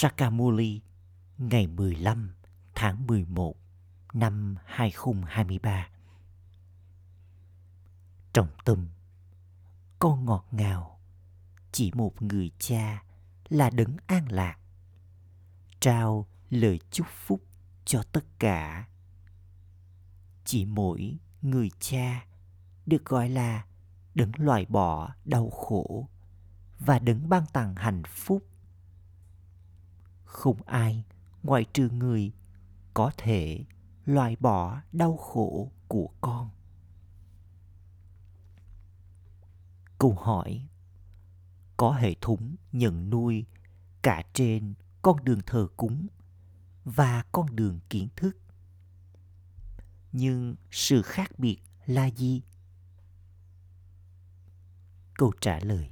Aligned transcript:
Sakamuli 0.00 0.80
ngày 1.38 1.66
15 1.66 2.34
tháng 2.74 3.06
11 3.06 3.54
năm 4.12 4.56
2023. 4.64 5.88
Trong 8.32 8.48
tâm, 8.64 8.88
con 9.98 10.24
ngọt 10.24 10.46
ngào, 10.50 11.00
chỉ 11.72 11.90
một 11.94 12.22
người 12.22 12.50
cha 12.58 13.02
là 13.48 13.70
đấng 13.70 13.96
an 14.06 14.26
lạc. 14.30 14.58
Trao 15.80 16.26
lời 16.50 16.80
chúc 16.90 17.06
phúc 17.10 17.42
cho 17.84 18.02
tất 18.12 18.24
cả. 18.38 18.88
Chỉ 20.44 20.64
mỗi 20.64 21.18
người 21.42 21.70
cha 21.80 22.26
được 22.86 23.04
gọi 23.04 23.28
là 23.28 23.66
đấng 24.14 24.32
loại 24.36 24.66
bỏ 24.68 25.14
đau 25.24 25.50
khổ 25.50 26.08
và 26.78 26.98
đấng 26.98 27.28
ban 27.28 27.44
tặng 27.52 27.74
hạnh 27.76 28.02
phúc 28.06 28.42
không 30.28 30.62
ai 30.66 31.04
ngoại 31.42 31.64
trừ 31.72 31.88
người 31.90 32.32
có 32.94 33.10
thể 33.16 33.64
loại 34.04 34.36
bỏ 34.40 34.80
đau 34.92 35.16
khổ 35.16 35.72
của 35.88 36.08
con. 36.20 36.50
Câu 39.98 40.12
hỏi, 40.14 40.68
có 41.76 41.92
hệ 41.92 42.14
thống 42.20 42.56
nhận 42.72 43.10
nuôi 43.10 43.46
cả 44.02 44.22
trên 44.32 44.74
con 45.02 45.24
đường 45.24 45.40
thờ 45.46 45.68
cúng 45.76 46.06
và 46.84 47.24
con 47.32 47.56
đường 47.56 47.80
kiến 47.90 48.08
thức. 48.16 48.36
Nhưng 50.12 50.56
sự 50.70 51.02
khác 51.02 51.38
biệt 51.38 51.58
là 51.86 52.06
gì? 52.06 52.42
Câu 55.14 55.32
trả 55.40 55.58
lời, 55.60 55.90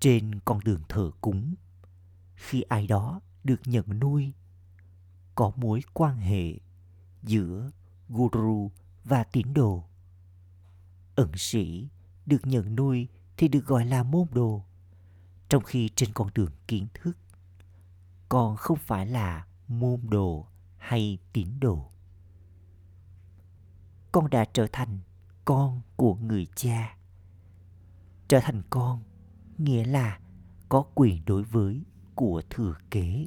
trên 0.00 0.40
con 0.44 0.60
đường 0.64 0.82
thờ 0.88 1.10
cúng 1.20 1.54
khi 2.42 2.62
ai 2.62 2.86
đó 2.86 3.20
được 3.44 3.60
nhận 3.64 4.00
nuôi. 4.00 4.32
Có 5.34 5.52
mối 5.56 5.80
quan 5.94 6.18
hệ 6.18 6.58
giữa 7.22 7.70
guru 8.08 8.70
và 9.04 9.24
tín 9.24 9.54
đồ. 9.54 9.84
Ẩn 11.14 11.32
sĩ 11.36 11.88
được 12.26 12.46
nhận 12.46 12.76
nuôi 12.76 13.08
thì 13.36 13.48
được 13.48 13.66
gọi 13.66 13.84
là 13.84 14.02
môn 14.02 14.26
đồ. 14.32 14.64
Trong 15.48 15.62
khi 15.62 15.88
trên 15.96 16.12
con 16.12 16.28
đường 16.34 16.50
kiến 16.68 16.86
thức, 16.94 17.16
còn 18.28 18.56
không 18.56 18.78
phải 18.78 19.06
là 19.06 19.46
môn 19.68 20.00
đồ 20.10 20.46
hay 20.78 21.18
tín 21.32 21.48
đồ. 21.60 21.90
Con 24.12 24.30
đã 24.30 24.44
trở 24.44 24.66
thành 24.72 25.00
con 25.44 25.80
của 25.96 26.14
người 26.14 26.46
cha. 26.56 26.96
Trở 28.28 28.40
thành 28.40 28.62
con 28.70 29.02
nghĩa 29.58 29.84
là 29.84 30.18
có 30.68 30.84
quyền 30.94 31.24
đối 31.24 31.42
với 31.42 31.82
của 32.14 32.42
thừa 32.50 32.74
kế. 32.90 33.26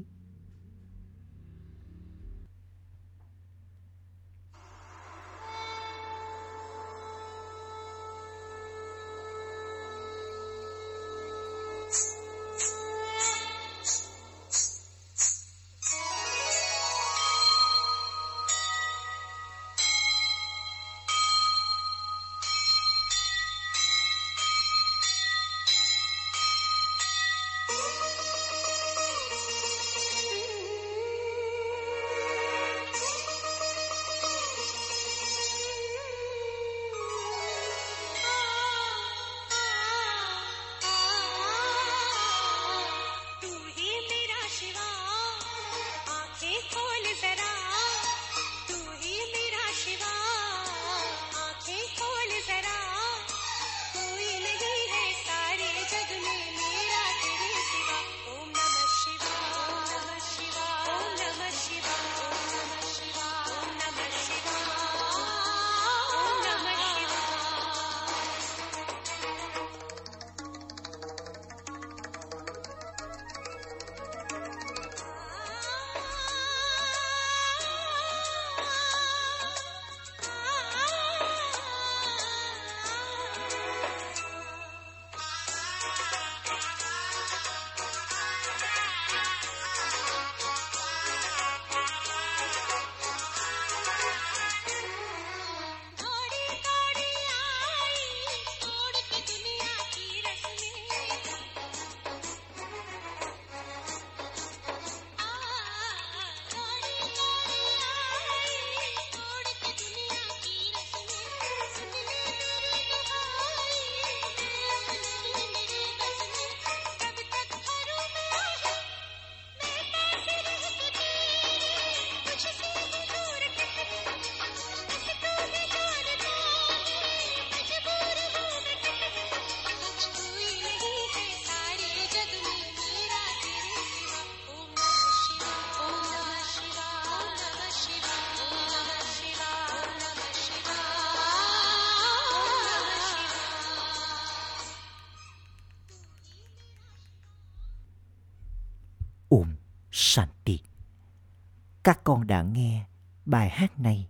Các 151.86 152.04
con 152.04 152.28
đã 152.28 152.44
nghe 152.44 152.86
bài 153.26 153.50
hát 153.50 153.80
này. 153.80 154.10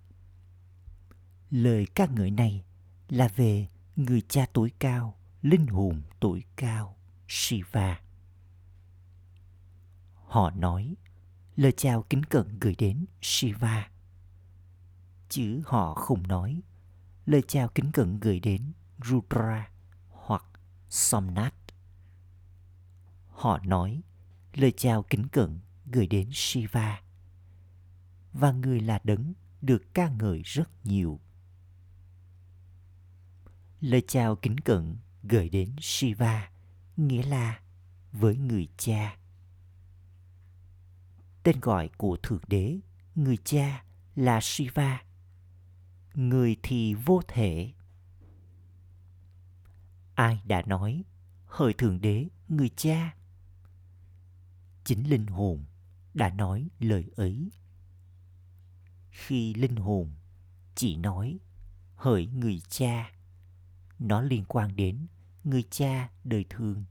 Lời 1.50 1.88
ca 1.96 2.06
ngợi 2.06 2.31
này 2.31 2.63
là 3.09 3.28
về 3.36 3.68
người 3.96 4.22
cha 4.22 4.46
tuổi 4.53 4.72
cao, 4.80 5.16
linh 5.41 5.68
hồn 5.68 6.02
tuổi 6.19 6.44
cao, 6.56 6.97
Shiva. 7.28 8.02
Họ 10.25 10.50
nói 10.50 10.95
lời 11.56 11.72
chào 11.77 12.04
kính 12.10 12.24
cận 12.24 12.60
gửi 12.60 12.75
đến 12.77 13.06
Shiva. 13.22 13.89
Chứ 15.30 15.62
họ 15.66 15.94
không 15.94 16.28
nói 16.28 16.62
lời 17.25 17.42
chào 17.48 17.68
kính 17.68 17.92
cận 17.92 18.19
gửi 18.19 18.39
đến 18.39 18.74
Rudra 19.06 19.69
hoặc 20.10 20.44
Somnath. 20.89 21.56
Họ 23.30 23.60
nói 23.66 24.01
lời 24.54 24.74
chào 24.78 25.04
kính 25.04 25.28
cận 25.28 25.60
gửi 25.86 26.07
đến 26.07 26.30
Shiva. 26.31 27.05
Và 28.39 28.51
người 28.51 28.79
là 28.79 28.99
đấng 29.03 29.33
được 29.61 29.93
ca 29.93 30.09
ngợi 30.09 30.41
rất 30.45 30.85
nhiều. 30.85 31.19
Lời 33.79 34.03
chào 34.07 34.35
kính 34.35 34.57
cận 34.57 34.97
gửi 35.23 35.49
đến 35.49 35.75
Shiva 35.79 36.49
nghĩa 36.97 37.23
là 37.23 37.59
với 38.11 38.37
người 38.37 38.67
cha. 38.77 39.17
Tên 41.43 41.59
gọi 41.59 41.89
của 41.97 42.17
Thượng 42.23 42.41
Đế, 42.47 42.79
người 43.15 43.37
cha 43.37 43.83
là 44.15 44.39
Shiva. 44.41 45.03
Người 46.13 46.57
thì 46.63 46.93
vô 46.93 47.21
thể. 47.27 47.73
Ai 50.15 50.41
đã 50.45 50.61
nói 50.61 51.03
hỡi 51.45 51.73
Thượng 51.73 52.01
Đế, 52.01 52.27
người 52.47 52.69
cha 52.69 53.15
chính 54.83 55.09
linh 55.09 55.27
hồn 55.27 55.65
đã 56.13 56.29
nói 56.29 56.69
lời 56.79 57.11
ấy 57.15 57.51
khi 59.15 59.53
linh 59.53 59.75
hồn 59.75 60.12
chỉ 60.75 60.95
nói 60.95 61.39
hỡi 61.95 62.27
người 62.27 62.62
cha. 62.69 63.12
Nó 64.00 64.21
liên 64.21 64.45
quan 64.47 64.75
đến 64.75 65.07
người 65.44 65.63
cha 65.69 66.09
đời 66.23 66.45
thường. 66.50 66.85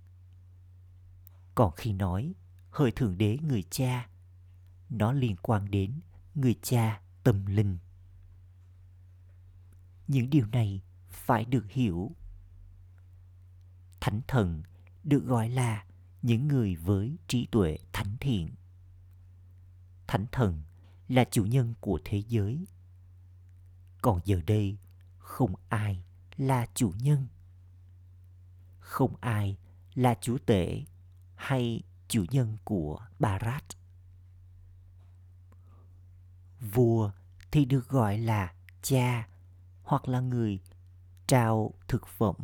Còn 1.54 1.72
khi 1.76 1.92
nói 1.92 2.34
hỡi 2.70 2.90
thượng 2.90 3.18
đế 3.18 3.38
người 3.42 3.62
cha, 3.70 4.08
nó 4.90 5.12
liên 5.12 5.36
quan 5.42 5.70
đến 5.70 6.00
người 6.34 6.54
cha 6.62 7.00
tâm 7.24 7.46
linh. 7.46 7.78
Những 10.08 10.30
điều 10.30 10.46
này 10.46 10.82
phải 11.08 11.44
được 11.44 11.70
hiểu. 11.70 12.16
Thánh 14.00 14.20
thần 14.28 14.62
được 15.04 15.24
gọi 15.26 15.48
là 15.48 15.84
những 16.22 16.48
người 16.48 16.76
với 16.76 17.16
trí 17.28 17.46
tuệ 17.46 17.78
thánh 17.92 18.16
thiện. 18.20 18.54
Thánh 20.06 20.26
thần 20.32 20.62
là 21.14 21.24
chủ 21.30 21.44
nhân 21.44 21.74
của 21.80 22.00
thế 22.04 22.22
giới. 22.28 22.66
Còn 24.02 24.20
giờ 24.24 24.40
đây, 24.46 24.78
không 25.18 25.54
ai 25.68 26.04
là 26.36 26.66
chủ 26.74 26.92
nhân. 26.98 27.26
Không 28.78 29.16
ai 29.20 29.58
là 29.94 30.14
chủ 30.20 30.38
tể 30.46 30.84
hay 31.34 31.82
chủ 32.08 32.24
nhân 32.30 32.58
của 32.64 33.00
barat 33.18 33.64
vua 36.60 37.10
thì 37.50 37.64
được 37.64 37.88
gọi 37.88 38.18
là 38.18 38.54
cha 38.82 39.28
hoặc 39.82 40.08
là 40.08 40.20
người 40.20 40.60
trao 41.26 41.74
thực 41.88 42.06
phẩm. 42.06 42.36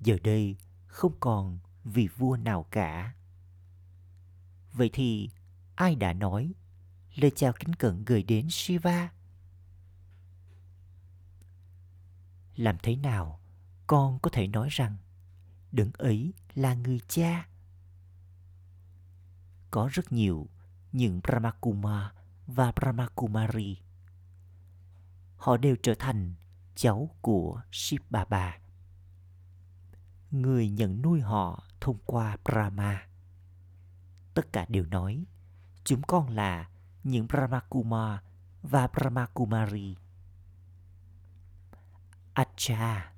Giờ 0.00 0.18
đây 0.24 0.56
không 0.86 1.12
còn 1.20 1.58
vị 1.84 2.08
vua 2.16 2.36
nào 2.36 2.66
cả. 2.70 3.14
Vậy 4.72 4.90
thì 4.92 5.30
ai 5.74 5.94
đã 5.94 6.12
nói 6.12 6.52
lời 7.14 7.30
chào 7.36 7.52
kính 7.52 7.74
cẩn 7.74 8.04
gửi 8.04 8.22
đến 8.22 8.46
shiva 8.50 9.12
làm 12.56 12.76
thế 12.82 12.96
nào 12.96 13.40
con 13.86 14.18
có 14.18 14.30
thể 14.30 14.46
nói 14.46 14.68
rằng 14.70 14.96
đấng 15.72 15.90
ấy 15.92 16.34
là 16.54 16.74
người 16.74 17.00
cha 17.08 17.48
có 19.70 19.88
rất 19.92 20.12
nhiều 20.12 20.48
những 20.92 21.20
brahmakuma 21.22 22.12
và 22.46 22.72
brahmakumari 22.72 23.76
họ 25.40 25.56
đều 25.56 25.76
trở 25.82 25.94
thành 25.98 26.34
cháu 26.74 27.10
của 27.20 27.62
Shiv 27.72 28.00
Baba. 28.10 28.58
Người 30.30 30.70
nhận 30.70 31.02
nuôi 31.02 31.20
họ 31.20 31.64
thông 31.80 31.98
qua 32.06 32.36
Brahma. 32.44 33.06
Tất 34.34 34.52
cả 34.52 34.66
đều 34.68 34.86
nói, 34.86 35.24
chúng 35.84 36.02
con 36.02 36.28
là 36.28 36.70
những 37.04 37.26
Brahmakuma 37.26 38.22
và 38.62 38.86
Brahmakumari. 38.86 39.96
Acha, 42.34 43.12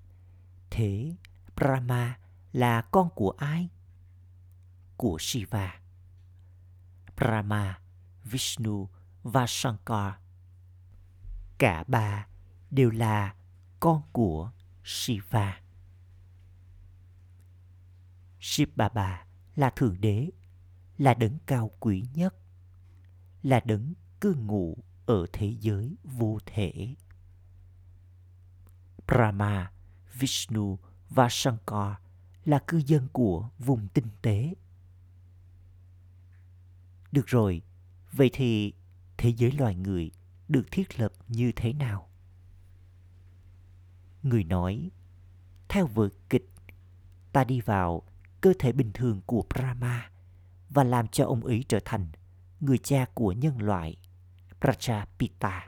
thế 0.70 1.14
Brahma 1.56 2.18
là 2.52 2.82
con 2.82 3.10
của 3.14 3.34
ai? 3.38 3.68
Của 4.96 5.16
Shiva. 5.20 5.80
Brahma, 7.16 7.78
Vishnu 8.24 8.88
và 9.22 9.46
Shankar 9.46 10.14
cả 11.62 11.84
ba 11.88 12.26
đều 12.70 12.90
là 12.90 13.34
con 13.80 14.02
của 14.12 14.50
Shiva. 14.84 15.60
Shiv 18.40 18.68
Baba 18.76 19.26
là 19.56 19.70
thượng 19.70 20.00
đế, 20.00 20.30
là 20.98 21.14
đấng 21.14 21.38
cao 21.46 21.70
quý 21.80 22.04
nhất, 22.14 22.34
là 23.42 23.60
đấng 23.64 23.94
cư 24.20 24.34
ngụ 24.34 24.76
ở 25.06 25.26
thế 25.32 25.54
giới 25.60 25.96
vô 26.04 26.38
thể. 26.46 26.94
Brahma, 29.06 29.72
Vishnu 30.14 30.78
và 31.10 31.28
Shankar 31.30 31.94
là 32.44 32.58
cư 32.66 32.82
dân 32.86 33.08
của 33.12 33.48
vùng 33.58 33.88
tinh 33.88 34.08
tế. 34.22 34.54
Được 37.12 37.26
rồi, 37.26 37.62
vậy 38.12 38.30
thì 38.32 38.74
thế 39.16 39.32
giới 39.36 39.52
loài 39.52 39.74
người 39.74 40.10
được 40.48 40.70
thiết 40.70 41.00
lập 41.00 41.12
như 41.28 41.52
thế 41.56 41.72
nào 41.72 42.08
người 44.22 44.44
nói 44.44 44.90
theo 45.68 45.86
vở 45.86 46.08
kịch 46.30 46.50
ta 47.32 47.44
đi 47.44 47.60
vào 47.60 48.02
cơ 48.40 48.52
thể 48.58 48.72
bình 48.72 48.90
thường 48.94 49.20
của 49.26 49.44
brahma 49.54 50.10
và 50.70 50.84
làm 50.84 51.08
cho 51.08 51.24
ông 51.24 51.44
ấy 51.44 51.64
trở 51.68 51.78
thành 51.84 52.06
người 52.62 52.78
cha 52.78 53.06
của 53.14 53.32
nhân 53.32 53.58
loại 53.62 53.96
prajapita 54.60 55.60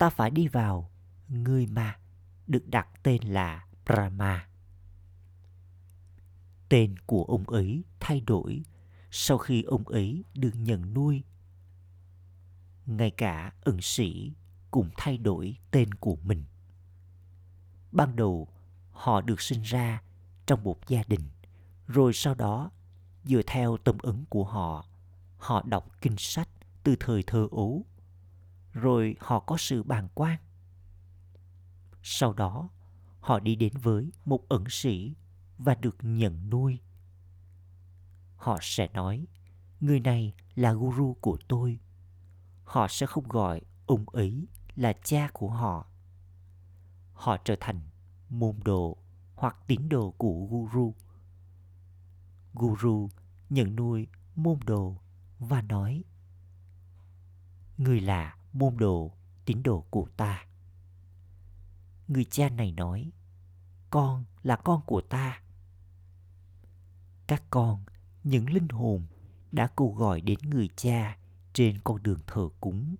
ta 0.00 0.10
phải 0.10 0.30
đi 0.30 0.48
vào 0.48 0.90
người 1.28 1.66
mà 1.66 1.98
được 2.46 2.68
đặt 2.68 2.88
tên 3.02 3.22
là 3.22 3.66
brahma. 3.86 4.48
Tên 6.68 6.98
của 7.06 7.24
ông 7.24 7.50
ấy 7.50 7.84
thay 8.00 8.20
đổi 8.20 8.62
sau 9.10 9.38
khi 9.38 9.62
ông 9.62 9.88
ấy 9.88 10.24
được 10.34 10.52
nhận 10.54 10.94
nuôi. 10.94 11.24
Ngay 12.86 13.10
cả 13.10 13.52
ẩn 13.60 13.78
sĩ 13.80 14.32
cũng 14.70 14.90
thay 14.96 15.18
đổi 15.18 15.56
tên 15.70 15.94
của 15.94 16.16
mình. 16.22 16.44
Ban 17.92 18.16
đầu, 18.16 18.48
họ 18.92 19.20
được 19.20 19.40
sinh 19.40 19.62
ra 19.62 20.02
trong 20.46 20.64
một 20.64 20.88
gia 20.88 21.02
đình, 21.06 21.28
rồi 21.86 22.12
sau 22.12 22.34
đó, 22.34 22.70
dựa 23.24 23.42
theo 23.46 23.76
tâm 23.76 23.98
ứng 24.02 24.24
của 24.28 24.44
họ, 24.44 24.86
họ 25.38 25.62
đọc 25.62 25.90
kinh 26.00 26.16
sách 26.18 26.48
từ 26.84 26.96
thời 27.00 27.22
thơ 27.22 27.48
ấu, 27.50 27.86
rồi 28.72 29.16
họ 29.20 29.40
có 29.40 29.56
sự 29.56 29.82
bàn 29.82 30.08
quan. 30.14 30.38
Sau 32.02 32.32
đó, 32.32 32.68
họ 33.20 33.40
đi 33.40 33.56
đến 33.56 33.72
với 33.82 34.12
một 34.24 34.48
ẩn 34.48 34.64
sĩ 34.68 35.14
và 35.58 35.74
được 35.74 35.96
nhận 36.02 36.50
nuôi. 36.50 36.78
Họ 38.36 38.58
sẽ 38.60 38.88
nói, 38.94 39.26
người 39.80 40.00
này 40.00 40.34
là 40.54 40.72
guru 40.72 41.16
của 41.20 41.38
tôi 41.48 41.80
họ 42.70 42.88
sẽ 42.88 43.06
không 43.06 43.28
gọi 43.28 43.60
ông 43.86 44.04
ấy 44.08 44.46
là 44.76 44.92
cha 45.04 45.28
của 45.32 45.50
họ. 45.50 45.86
Họ 47.12 47.36
trở 47.36 47.56
thành 47.60 47.80
môn 48.28 48.56
đồ 48.64 48.96
hoặc 49.34 49.56
tín 49.66 49.88
đồ 49.88 50.10
của 50.10 50.46
guru. 50.50 50.94
Guru 52.54 53.10
nhận 53.50 53.76
nuôi 53.76 54.06
môn 54.36 54.58
đồ 54.66 54.96
và 55.38 55.62
nói 55.62 56.04
Người 57.78 58.00
là 58.00 58.36
môn 58.52 58.76
đồ, 58.76 59.12
tín 59.44 59.62
đồ 59.62 59.84
của 59.90 60.08
ta. 60.16 60.46
Người 62.08 62.24
cha 62.24 62.48
này 62.48 62.72
nói 62.72 63.12
Con 63.90 64.24
là 64.42 64.56
con 64.56 64.80
của 64.86 65.00
ta. 65.00 65.42
Các 67.26 67.42
con, 67.50 67.84
những 68.24 68.50
linh 68.50 68.68
hồn 68.68 69.06
đã 69.52 69.66
cầu 69.66 69.94
gọi 69.94 70.20
đến 70.20 70.38
người 70.42 70.68
cha 70.76 71.16
trên 71.52 71.78
con 71.84 72.02
đường 72.02 72.18
thờ 72.26 72.48
cúng 72.60 72.96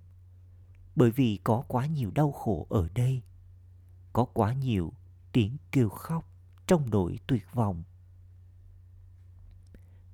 bởi 0.97 1.11
vì 1.11 1.39
có 1.45 1.65
quá 1.69 1.87
nhiều 1.87 2.11
đau 2.11 2.33
khổ 2.33 2.67
ở 2.71 2.89
đây 2.95 3.23
có 4.13 4.25
quá 4.25 4.53
nhiều 4.53 4.93
tiếng 5.33 5.57
kêu 5.73 5.89
khóc 5.89 6.25
trong 6.67 6.91
nỗi 6.91 7.19
tuyệt 7.27 7.47
vọng 7.55 7.83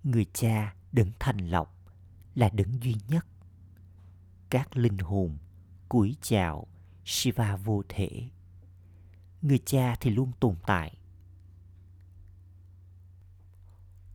người 0.07 0.27
cha 0.33 0.75
đấng 0.93 1.11
thành 1.19 1.39
lọc 1.39 1.75
là 2.35 2.49
đấng 2.49 2.83
duy 2.83 2.97
nhất. 3.09 3.27
Các 4.51 4.77
linh 4.77 4.99
hồn, 4.99 5.39
cúi 5.89 6.17
chào, 6.23 6.67
shiva 7.05 7.57
vô 7.57 7.83
thể. 7.89 8.29
Người 9.43 9.59
cha 9.67 9.97
thì 10.01 10.11
luôn 10.11 10.33
tồn 10.41 10.57
tại. 10.67 10.99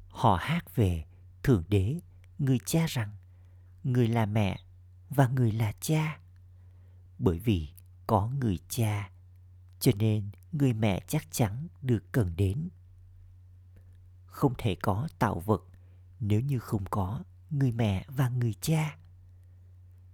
Họ 0.09 0.37
hát 0.41 0.75
về 0.75 1.05
thượng 1.43 1.63
đế, 1.67 1.99
người 2.39 2.59
cha 2.65 2.85
rằng, 2.87 3.15
người 3.83 4.07
là 4.07 4.25
mẹ 4.25 4.59
và 5.09 5.27
người 5.27 5.51
là 5.51 5.73
cha. 5.79 6.19
Bởi 7.19 7.39
vì 7.39 7.69
có 8.07 8.31
người 8.39 8.59
cha, 8.69 9.11
cho 9.79 9.91
nên 9.95 10.29
người 10.51 10.73
mẹ 10.73 11.03
chắc 11.07 11.31
chắn 11.31 11.67
được 11.81 12.03
cần 12.11 12.35
đến. 12.35 12.69
Không 14.25 14.53
thể 14.57 14.75
có 14.81 15.07
tạo 15.19 15.39
vật 15.39 15.61
nếu 16.21 16.41
như 16.41 16.59
không 16.59 16.85
có 16.89 17.23
người 17.49 17.71
mẹ 17.71 18.05
và 18.07 18.29
người 18.29 18.53
cha 18.53 18.97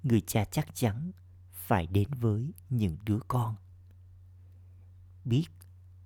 người 0.03 0.21
cha 0.21 0.45
chắc 0.45 0.75
chắn 0.75 1.11
phải 1.51 1.87
đến 1.87 2.07
với 2.19 2.53
những 2.69 2.97
đứa 3.03 3.19
con 3.27 3.55
biết 5.25 5.45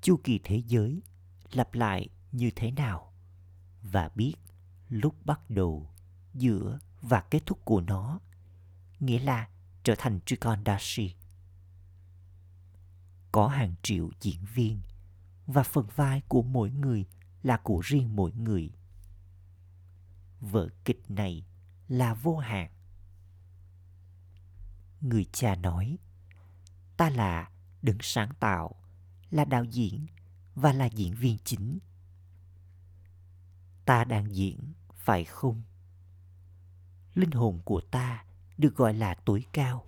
chu 0.02 0.20
kỳ 0.24 0.40
thế 0.44 0.64
giới 0.68 1.02
lặp 1.52 1.74
lại 1.74 2.10
như 2.32 2.52
thế 2.56 2.72
nào 2.72 3.14
và 3.82 4.10
biết 4.16 4.34
lúc 4.90 5.16
bắt 5.26 5.50
đầu 5.50 5.90
giữa 6.34 6.80
và 7.02 7.22
kết 7.22 7.46
thúc 7.46 7.66
của 7.66 7.82
nó 7.82 8.20
nghĩa 9.00 9.20
là 9.20 9.48
trở 9.84 9.96
thành 9.98 10.20
Trikondashi. 10.26 11.16
Có 13.32 13.48
hàng 13.48 13.76
triệu 13.82 14.10
diễn 14.22 14.46
viên 14.54 14.82
và 15.48 15.64
phần 15.64 15.88
vai 15.96 16.22
của 16.28 16.42
mỗi 16.42 16.72
người 16.72 17.06
là 17.44 17.58
của 17.58 17.80
riêng 17.84 18.16
mỗi 18.16 18.32
người 18.32 18.72
vở 20.42 20.70
kịch 20.86 21.12
này 21.12 21.46
là 21.88 22.14
vô 22.14 22.38
hạn. 22.38 22.72
Người 25.02 25.26
cha 25.32 25.56
nói, 25.56 25.98
ta 26.98 27.10
là 27.10 27.52
đứng 27.82 27.98
sáng 28.02 28.30
tạo, 28.40 28.76
là 29.30 29.46
đạo 29.46 29.64
diễn 29.64 30.06
và 30.56 30.74
là 30.74 30.86
diễn 30.86 31.14
viên 31.14 31.38
chính. 31.44 31.80
Ta 33.86 34.04
đang 34.04 34.36
diễn, 34.36 34.74
phải 34.96 35.26
không? 35.26 35.62
Linh 37.14 37.32
hồn 37.32 37.62
của 37.66 37.82
ta 37.92 38.26
được 38.58 38.76
gọi 38.76 38.94
là 38.94 39.16
tối 39.16 39.46
cao. 39.54 39.86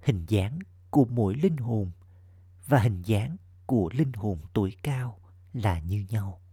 Hình 0.00 0.26
dáng 0.28 0.58
của 0.90 1.04
mỗi 1.04 1.34
linh 1.34 1.56
hồn 1.56 1.90
và 2.66 2.78
hình 2.78 3.02
dáng 3.02 3.36
của 3.66 3.90
linh 3.92 4.12
hồn 4.12 4.38
tối 4.52 4.76
cao 4.82 5.18
là 5.52 5.78
như 5.78 6.06
nhau 6.08 6.43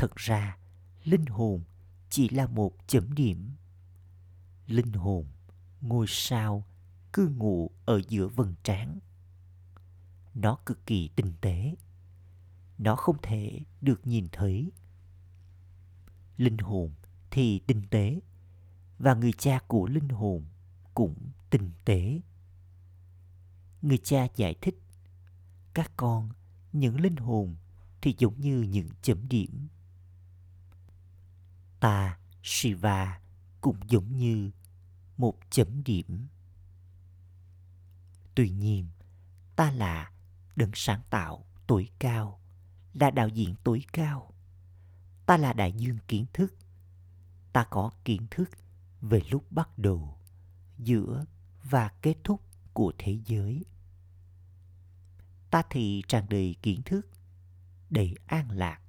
thật 0.00 0.16
ra, 0.16 0.58
linh 1.04 1.26
hồn 1.26 1.62
chỉ 2.10 2.28
là 2.28 2.46
một 2.46 2.72
chấm 2.86 3.12
điểm. 3.12 3.50
Linh 4.66 4.92
hồn, 4.92 5.26
ngôi 5.80 6.06
sao 6.08 6.64
cư 7.12 7.28
ngụ 7.28 7.70
ở 7.84 8.00
giữa 8.08 8.28
vầng 8.28 8.54
trán. 8.62 8.98
Nó 10.34 10.58
cực 10.66 10.86
kỳ 10.86 11.08
tinh 11.16 11.32
tế. 11.40 11.74
Nó 12.78 12.96
không 12.96 13.16
thể 13.22 13.60
được 13.80 14.06
nhìn 14.06 14.28
thấy. 14.32 14.72
Linh 16.36 16.58
hồn 16.58 16.90
thì 17.30 17.58
tinh 17.66 17.82
tế, 17.90 18.20
và 18.98 19.14
người 19.14 19.32
cha 19.32 19.58
của 19.66 19.86
linh 19.86 20.08
hồn 20.08 20.44
cũng 20.94 21.16
tinh 21.50 21.70
tế. 21.84 22.20
Người 23.82 23.98
cha 23.98 24.26
giải 24.36 24.54
thích, 24.60 24.78
các 25.74 25.92
con, 25.96 26.30
những 26.72 27.00
linh 27.00 27.16
hồn 27.16 27.56
thì 28.02 28.14
giống 28.18 28.40
như 28.40 28.62
những 28.62 28.88
chấm 29.02 29.28
điểm 29.28 29.68
ta, 31.80 32.18
shiva, 32.42 33.20
cũng 33.60 33.76
giống 33.88 34.16
như 34.16 34.50
một 35.16 35.38
chấm 35.50 35.84
điểm. 35.84 36.28
Tuy 38.34 38.50
nhiên, 38.50 38.88
ta 39.56 39.70
là 39.70 40.10
đấng 40.56 40.70
sáng 40.74 41.02
tạo 41.10 41.44
tối 41.66 41.88
cao, 41.98 42.40
là 42.94 43.10
đạo 43.10 43.28
diễn 43.28 43.54
tối 43.64 43.84
cao. 43.92 44.34
Ta 45.26 45.36
là 45.36 45.52
đại 45.52 45.72
dương 45.72 45.98
kiến 46.08 46.26
thức. 46.32 46.54
Ta 47.52 47.64
có 47.70 47.90
kiến 48.04 48.26
thức 48.30 48.50
về 49.00 49.20
lúc 49.30 49.52
bắt 49.52 49.78
đầu, 49.78 50.18
giữa 50.78 51.24
và 51.62 51.88
kết 52.02 52.14
thúc 52.24 52.42
của 52.72 52.92
thế 52.98 53.18
giới. 53.26 53.64
Ta 55.50 55.62
thì 55.70 56.02
tràn 56.08 56.26
đầy 56.28 56.56
kiến 56.62 56.82
thức, 56.82 57.08
đầy 57.90 58.14
an 58.26 58.50
lạc. 58.50 58.80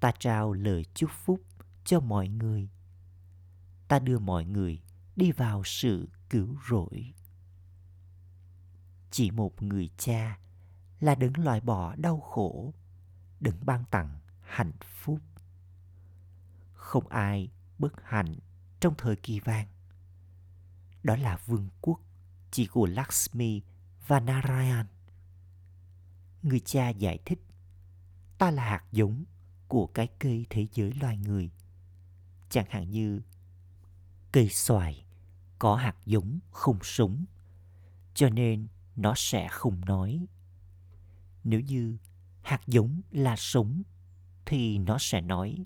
Ta 0.00 0.12
trao 0.18 0.52
lời 0.52 0.84
chúc 0.94 1.10
phúc 1.10 1.40
cho 1.90 2.00
mọi 2.00 2.28
người 2.28 2.68
ta 3.88 3.98
đưa 3.98 4.18
mọi 4.18 4.44
người 4.44 4.82
đi 5.16 5.32
vào 5.32 5.62
sự 5.64 6.08
cứu 6.28 6.56
rỗi 6.70 7.14
chỉ 9.10 9.30
một 9.30 9.62
người 9.62 9.90
cha 9.98 10.38
là 11.00 11.14
đứng 11.14 11.32
loại 11.38 11.60
bỏ 11.60 11.94
đau 11.96 12.20
khổ 12.20 12.74
đứng 13.40 13.66
ban 13.66 13.84
tặng 13.84 14.20
hạnh 14.40 14.72
phúc 14.80 15.20
không 16.72 17.08
ai 17.08 17.50
bất 17.78 17.92
hạnh 18.04 18.38
trong 18.80 18.94
thời 18.98 19.16
kỳ 19.16 19.40
vàng 19.40 19.66
đó 21.02 21.16
là 21.16 21.36
vương 21.46 21.68
quốc 21.80 22.00
chỉ 22.50 22.66
của 22.66 22.86
Lakshmi 22.86 23.62
và 24.06 24.20
Narayan. 24.20 24.86
Người 26.42 26.60
cha 26.60 26.88
giải 26.88 27.18
thích, 27.24 27.40
ta 28.38 28.50
là 28.50 28.64
hạt 28.64 28.84
giống 28.92 29.24
của 29.68 29.86
cái 29.86 30.08
cây 30.18 30.46
thế 30.50 30.66
giới 30.74 30.92
loài 30.92 31.16
người. 31.16 31.50
Chẳng 32.50 32.66
hạn 32.70 32.90
như 32.90 33.20
cây 34.32 34.48
xoài 34.48 35.04
có 35.58 35.76
hạt 35.76 35.96
giống 36.06 36.38
không 36.50 36.78
sống, 36.82 37.24
cho 38.14 38.28
nên 38.28 38.68
nó 38.96 39.14
sẽ 39.16 39.48
không 39.50 39.84
nói. 39.84 40.26
Nếu 41.44 41.60
như 41.60 41.98
hạt 42.42 42.60
giống 42.66 43.00
là 43.10 43.36
sống, 43.36 43.82
thì 44.46 44.78
nó 44.78 44.96
sẽ 45.00 45.20
nói. 45.20 45.64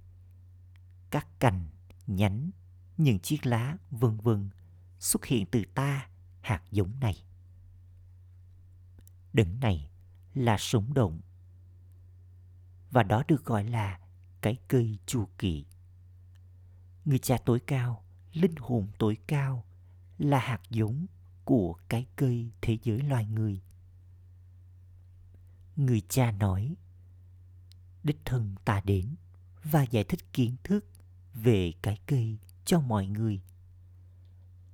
Các 1.11 1.41
cành, 1.41 1.67
nhánh, 2.07 2.51
những 2.97 3.19
chiếc 3.19 3.47
lá, 3.47 3.77
vân 3.91 4.17
vân 4.17 4.51
xuất 4.99 5.25
hiện 5.25 5.47
từ 5.47 5.65
ta 5.75 6.09
hạt 6.41 6.63
giống 6.71 7.01
này. 7.01 7.25
Đấng 9.33 9.61
này 9.61 9.91
là 10.35 10.57
sống 10.59 10.95
động 10.95 11.21
và 12.91 13.03
đó 13.03 13.23
được 13.29 13.45
gọi 13.45 13.65
là 13.65 14.01
cái 14.41 14.57
cây 14.69 14.99
chu 15.07 15.29
kỳ. 15.39 15.67
Người 17.05 17.19
cha 17.19 17.39
tối 17.39 17.61
cao, 17.61 18.05
linh 18.33 18.55
hồn 18.59 18.89
tối 18.99 19.17
cao 19.27 19.65
là 20.19 20.39
hạt 20.39 20.61
giống 20.71 21.07
của 21.45 21.75
cái 21.89 22.07
cây 22.17 22.51
thế 22.61 22.79
giới 22.83 22.99
loài 22.99 23.27
người. 23.27 23.63
Người 25.77 26.03
cha 26.09 26.31
nói, 26.31 26.77
đích 28.03 28.19
thân 28.25 28.55
ta 28.65 28.81
đến 28.85 29.15
và 29.65 29.83
giải 29.83 30.05
thích 30.05 30.33
kiến 30.33 30.57
thức 30.65 30.85
về 31.35 31.73
cái 31.83 31.99
cây 32.07 32.39
cho 32.65 32.81
mọi 32.81 33.07
người. 33.07 33.43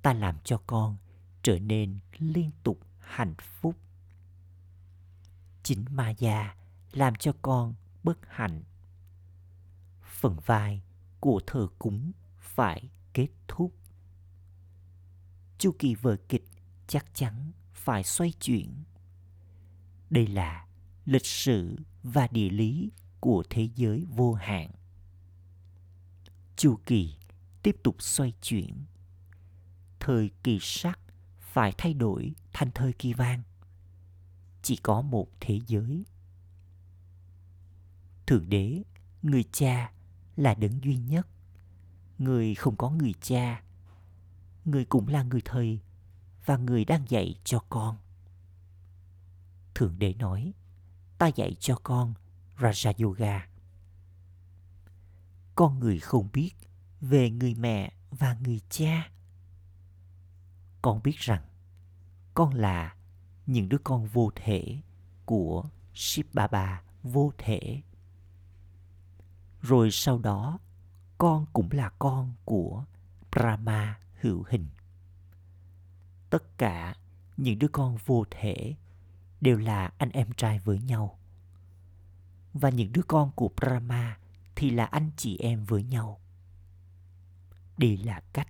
Ta 0.01 0.13
làm 0.13 0.37
cho 0.43 0.61
con 0.67 0.97
trở 1.43 1.59
nên 1.59 1.99
liên 2.17 2.51
tục 2.63 2.79
hạnh 2.99 3.35
phúc. 3.39 3.75
Chính 5.63 5.85
ma 5.89 6.09
già 6.09 6.55
làm 6.91 7.15
cho 7.15 7.33
con 7.41 7.73
bất 8.03 8.17
hạnh. 8.27 8.63
Phần 10.03 10.37
vai 10.45 10.81
của 11.19 11.41
thờ 11.47 11.67
cúng 11.79 12.11
phải 12.55 12.89
kết 13.13 13.27
thúc. 13.47 13.73
Chu 15.57 15.75
kỳ 15.79 15.95
vở 15.95 16.17
kịch 16.29 16.45
chắc 16.87 17.05
chắn 17.13 17.51
phải 17.73 18.03
xoay 18.03 18.33
chuyển. 18.39 18.83
Đây 20.09 20.27
là 20.27 20.67
lịch 21.05 21.25
sử 21.25 21.75
và 22.03 22.27
địa 22.31 22.49
lý 22.49 22.91
của 23.19 23.43
thế 23.49 23.69
giới 23.75 24.05
vô 24.09 24.33
hạn. 24.33 24.71
Chu 26.55 26.79
kỳ 26.85 27.15
tiếp 27.63 27.75
tục 27.83 27.95
xoay 28.01 28.33
chuyển. 28.41 28.85
Thời 29.99 30.31
kỳ 30.43 30.57
sắc 30.61 30.99
phải 31.39 31.73
thay 31.77 31.93
đổi 31.93 32.33
thành 32.53 32.71
thời 32.75 32.93
kỳ 32.93 33.13
vàng. 33.13 33.43
Chỉ 34.61 34.75
có 34.75 35.01
một 35.01 35.27
thế 35.39 35.59
giới. 35.67 36.03
Thượng 38.25 38.49
đế, 38.49 38.83
người 39.21 39.43
cha 39.51 39.91
là 40.35 40.53
đấng 40.53 40.83
duy 40.83 40.97
nhất 40.97 41.27
người 42.23 42.55
không 42.55 42.75
có 42.75 42.89
người 42.89 43.13
cha. 43.21 43.63
Người 44.65 44.85
cũng 44.85 45.07
là 45.07 45.23
người 45.23 45.41
thầy 45.45 45.79
và 46.45 46.57
người 46.57 46.85
đang 46.85 47.09
dạy 47.09 47.35
cho 47.43 47.59
con. 47.69 47.97
Thượng 49.75 49.99
đế 49.99 50.13
nói 50.13 50.53
ta 51.17 51.27
dạy 51.27 51.55
cho 51.59 51.75
con 51.83 52.13
raja 52.59 52.93
yoga. 53.03 53.47
Con 55.55 55.79
người 55.79 55.99
không 55.99 56.29
biết 56.33 56.51
về 57.01 57.29
người 57.29 57.55
mẹ 57.55 57.93
và 58.11 58.37
người 58.43 58.61
cha. 58.69 59.11
Con 60.81 61.03
biết 61.03 61.17
rằng 61.17 61.43
con 62.33 62.53
là 62.53 62.95
những 63.45 63.69
đứa 63.69 63.77
con 63.83 64.05
vô 64.05 64.31
thể 64.35 64.81
của 65.25 65.69
shiva 65.93 66.29
Baba 66.33 66.81
vô 67.03 67.31
thể. 67.37 67.81
Rồi 69.61 69.91
sau 69.91 70.17
đó, 70.17 70.59
con 71.21 71.45
cũng 71.53 71.69
là 71.71 71.89
con 71.99 72.33
của 72.45 72.85
Brahma 73.31 73.99
hữu 74.21 74.43
hình. 74.49 74.67
Tất 76.29 76.57
cả 76.57 76.95
những 77.37 77.59
đứa 77.59 77.67
con 77.67 77.97
vô 78.05 78.25
thể 78.31 78.75
đều 79.41 79.57
là 79.57 79.91
anh 79.97 80.09
em 80.09 80.31
trai 80.37 80.59
với 80.59 80.79
nhau. 80.79 81.19
Và 82.53 82.69
những 82.69 82.93
đứa 82.93 83.01
con 83.07 83.31
của 83.35 83.49
Brahma 83.55 84.17
thì 84.55 84.69
là 84.69 84.85
anh 84.85 85.09
chị 85.17 85.37
em 85.37 85.63
với 85.63 85.83
nhau. 85.83 86.19
Đây 87.77 87.97
là 87.97 88.21
cách 88.33 88.47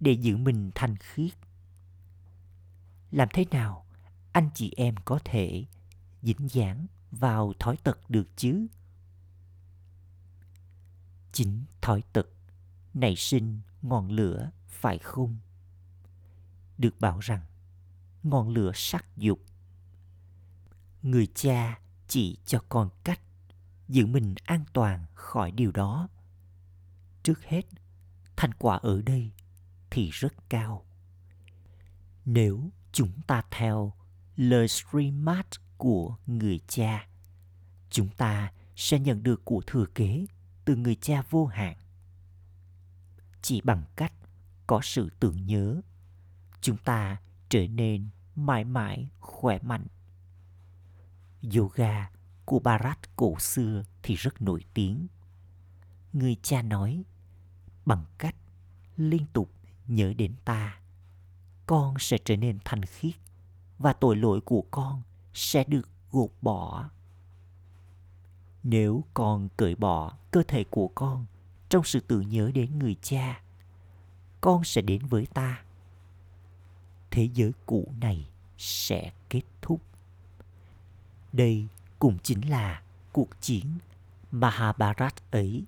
để 0.00 0.12
giữ 0.12 0.36
mình 0.36 0.70
thanh 0.74 0.96
khiết 0.96 1.32
làm 3.10 3.28
thế 3.32 3.44
nào 3.50 3.86
anh 4.32 4.50
chị 4.54 4.72
em 4.76 4.94
có 5.04 5.20
thể 5.24 5.64
dính 6.22 6.48
dáng 6.50 6.86
vào 7.10 7.52
thói 7.58 7.76
tật 7.76 8.10
được 8.10 8.28
chứ 8.36 8.66
chính 11.32 11.64
thói 11.80 12.02
tật. 12.12 12.26
Nảy 12.94 13.16
sinh 13.16 13.60
ngọn 13.82 14.10
lửa 14.10 14.50
phải 14.68 14.98
không 14.98 15.38
được 16.78 17.00
bảo 17.00 17.18
rằng, 17.18 17.40
ngọn 18.22 18.48
lửa 18.48 18.72
sắc 18.74 19.16
dục. 19.16 19.40
Người 21.02 21.26
cha 21.34 21.80
chỉ 22.08 22.38
cho 22.46 22.62
con 22.68 22.90
cách 23.04 23.20
giữ 23.88 24.06
mình 24.06 24.34
an 24.44 24.64
toàn 24.72 25.06
khỏi 25.14 25.50
điều 25.50 25.72
đó. 25.72 26.08
Trước 27.22 27.44
hết, 27.44 27.62
thành 28.36 28.52
quả 28.54 28.76
ở 28.76 29.02
đây 29.02 29.30
thì 29.90 30.10
rất 30.12 30.48
cao. 30.48 30.84
Nếu 32.24 32.70
chúng 32.92 33.12
ta 33.26 33.42
theo 33.50 33.92
lời 34.36 34.68
streamat 34.68 35.46
của 35.76 36.16
người 36.26 36.60
cha, 36.68 37.06
chúng 37.90 38.08
ta 38.08 38.52
sẽ 38.76 38.98
nhận 38.98 39.22
được 39.22 39.44
của 39.44 39.62
thừa 39.66 39.86
kế 39.94 40.26
từ 40.64 40.76
người 40.76 40.94
cha 40.94 41.22
vô 41.30 41.46
hạn 41.46 41.76
chỉ 43.42 43.60
bằng 43.60 43.82
cách 43.96 44.12
có 44.66 44.80
sự 44.82 45.10
tưởng 45.20 45.46
nhớ 45.46 45.80
chúng 46.60 46.76
ta 46.76 47.20
trở 47.48 47.66
nên 47.66 48.08
mãi 48.34 48.64
mãi 48.64 49.08
khỏe 49.20 49.58
mạnh 49.62 49.86
yoga 51.56 52.10
của 52.44 52.58
Bharat 52.58 53.16
cổ 53.16 53.38
xưa 53.38 53.84
thì 54.02 54.14
rất 54.14 54.42
nổi 54.42 54.64
tiếng. 54.74 55.06
Người 56.12 56.36
cha 56.42 56.62
nói, 56.62 57.04
bằng 57.86 58.04
cách 58.18 58.36
liên 58.96 59.26
tục 59.32 59.52
nhớ 59.86 60.12
đến 60.16 60.34
ta, 60.44 60.80
con 61.66 61.94
sẽ 61.98 62.18
trở 62.24 62.36
nên 62.36 62.58
thanh 62.64 62.82
khiết 62.84 63.14
và 63.78 63.92
tội 63.92 64.16
lỗi 64.16 64.40
của 64.40 64.64
con 64.70 65.02
sẽ 65.34 65.64
được 65.64 65.88
gột 66.10 66.30
bỏ. 66.42 66.90
Nếu 68.64 69.04
con 69.14 69.48
cởi 69.56 69.74
bỏ 69.74 70.16
cơ 70.30 70.42
thể 70.48 70.64
của 70.64 70.88
con 70.94 71.26
trong 71.68 71.84
sự 71.84 72.00
tự 72.00 72.20
nhớ 72.20 72.50
đến 72.54 72.78
người 72.78 72.96
cha, 73.02 73.42
con 74.40 74.64
sẽ 74.64 74.82
đến 74.82 75.06
với 75.06 75.26
ta. 75.26 75.62
Thế 77.10 77.28
giới 77.34 77.52
cũ 77.66 77.94
này 78.00 78.28
sẽ 78.58 79.12
kết 79.28 79.42
thúc. 79.62 79.80
Đây 81.32 81.66
cũng 81.98 82.18
chính 82.22 82.50
là 82.50 82.82
cuộc 83.12 83.40
chiến 83.40 83.78
Mahabharat 84.30 85.30
ấy. 85.30 85.64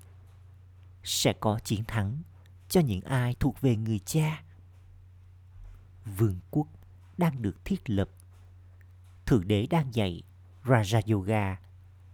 Sẽ 1.04 1.32
có 1.32 1.58
chiến 1.64 1.84
thắng 1.84 2.18
cho 2.68 2.80
những 2.80 3.00
ai 3.00 3.36
thuộc 3.40 3.60
về 3.60 3.76
người 3.76 3.98
cha. 3.98 4.42
Vương 6.18 6.38
quốc 6.50 6.66
đang 7.18 7.42
được 7.42 7.64
thiết 7.64 7.90
lập. 7.90 8.08
Thượng 9.26 9.48
đế 9.48 9.66
đang 9.70 9.94
dạy 9.94 10.22
Raja 10.64 11.14
Yoga 11.14 11.56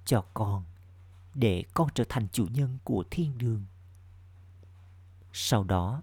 cho 0.05 0.25
con 0.35 0.65
để 1.35 1.65
con 1.75 1.89
trở 1.95 2.05
thành 2.09 2.29
chủ 2.33 2.47
nhân 2.47 2.79
của 2.85 3.05
thiên 3.11 3.39
đường. 3.39 3.65
Sau 5.33 5.65
đó, 5.65 6.03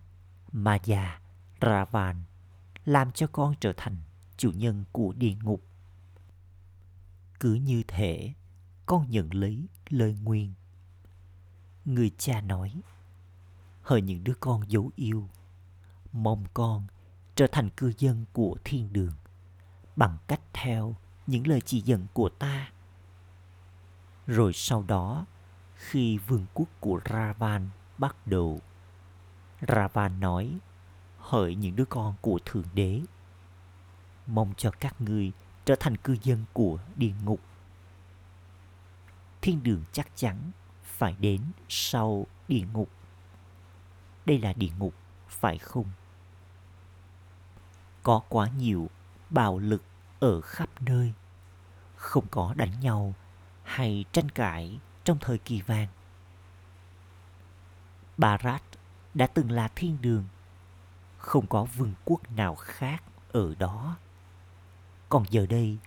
Maya, 0.51 1.21
Ravan 1.61 2.23
làm 2.85 3.11
cho 3.11 3.27
con 3.27 3.55
trở 3.59 3.73
thành 3.77 3.97
chủ 4.37 4.51
nhân 4.51 4.83
của 4.91 5.13
địa 5.17 5.35
ngục. 5.43 5.63
Cứ 7.39 7.53
như 7.53 7.83
thể 7.87 8.33
con 8.85 9.09
nhận 9.09 9.33
lấy 9.33 9.67
lời 9.89 10.17
nguyên. 10.23 10.53
Người 11.85 12.11
cha 12.17 12.41
nói, 12.41 12.81
hỡi 13.81 14.01
những 14.01 14.23
đứa 14.23 14.33
con 14.39 14.71
dấu 14.71 14.91
yêu, 14.95 15.29
mong 16.11 16.45
con 16.53 16.87
trở 17.35 17.47
thành 17.51 17.69
cư 17.69 17.93
dân 17.97 18.25
của 18.33 18.57
thiên 18.63 18.93
đường 18.93 19.13
bằng 19.95 20.17
cách 20.27 20.41
theo 20.53 20.95
những 21.27 21.47
lời 21.47 21.61
chỉ 21.61 21.81
dẫn 21.81 22.07
của 22.13 22.29
ta. 22.29 22.71
Rồi 24.27 24.53
sau 24.53 24.83
đó, 24.87 25.25
khi 25.75 26.17
vương 26.17 26.45
quốc 26.53 26.67
của 26.79 26.99
Ravan 27.09 27.69
bắt 27.97 28.15
đầu, 28.25 28.61
Ravan 29.67 30.19
nói, 30.19 30.57
hỡi 31.19 31.55
những 31.55 31.75
đứa 31.75 31.85
con 31.85 32.15
của 32.21 32.39
Thượng 32.45 32.67
Đế, 32.73 33.01
mong 34.27 34.53
cho 34.57 34.71
các 34.79 35.01
ngươi 35.01 35.31
trở 35.65 35.75
thành 35.79 35.97
cư 35.97 36.17
dân 36.23 36.45
của 36.53 36.79
địa 36.95 37.13
ngục. 37.25 37.39
Thiên 39.41 39.63
đường 39.63 39.83
chắc 39.91 40.07
chắn 40.15 40.51
phải 40.83 41.15
đến 41.19 41.41
sau 41.69 42.25
địa 42.47 42.65
ngục. 42.73 42.89
Đây 44.25 44.39
là 44.39 44.53
địa 44.53 44.71
ngục, 44.79 44.93
phải 45.29 45.57
không? 45.57 45.85
Có 48.03 48.21
quá 48.29 48.49
nhiều 48.57 48.89
bạo 49.29 49.59
lực 49.59 49.83
ở 50.19 50.41
khắp 50.41 50.69
nơi. 50.81 51.13
Không 51.95 52.25
có 52.31 52.53
đánh 52.57 52.79
nhau 52.81 53.13
hay 53.67 54.05
tranh 54.11 54.29
cãi 54.29 54.79
trong 55.03 55.17
thời 55.21 55.37
kỳ 55.37 55.61
vàng. 55.61 55.87
Barat 58.17 58.61
đã 59.13 59.27
từng 59.27 59.51
là 59.51 59.67
thiên 59.75 59.97
đường. 60.01 60.25
Không 61.17 61.47
có 61.47 61.63
vương 61.63 61.93
quốc 62.05 62.31
nào 62.31 62.55
khác 62.55 63.03
ở 63.31 63.55
đó. 63.55 63.97
Còn 65.09 65.25
giờ 65.29 65.45
đây, 65.45 65.77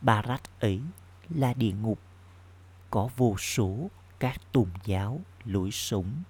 Barat 0.00 0.60
ấy 0.60 0.80
là 1.28 1.54
địa 1.54 1.72
ngục. 1.72 1.98
Có 2.90 3.08
vô 3.16 3.36
số 3.38 3.90
các 4.18 4.40
tôn 4.52 4.68
giáo 4.84 5.20
lối 5.44 5.70
sống. 5.70 6.22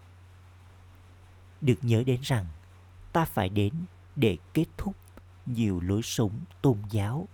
Được 1.61 1.79
nhớ 1.83 2.03
đến 2.07 2.21
rằng 2.23 2.47
ta 3.13 3.25
phải 3.25 3.49
đến 3.49 3.73
để 4.17 4.37
kết 4.55 4.67
thúc 4.77 4.97
nhiều 5.47 5.81
lối 5.81 6.03
sống 6.03 6.41
tôn 6.63 6.83
giáo 6.91 7.29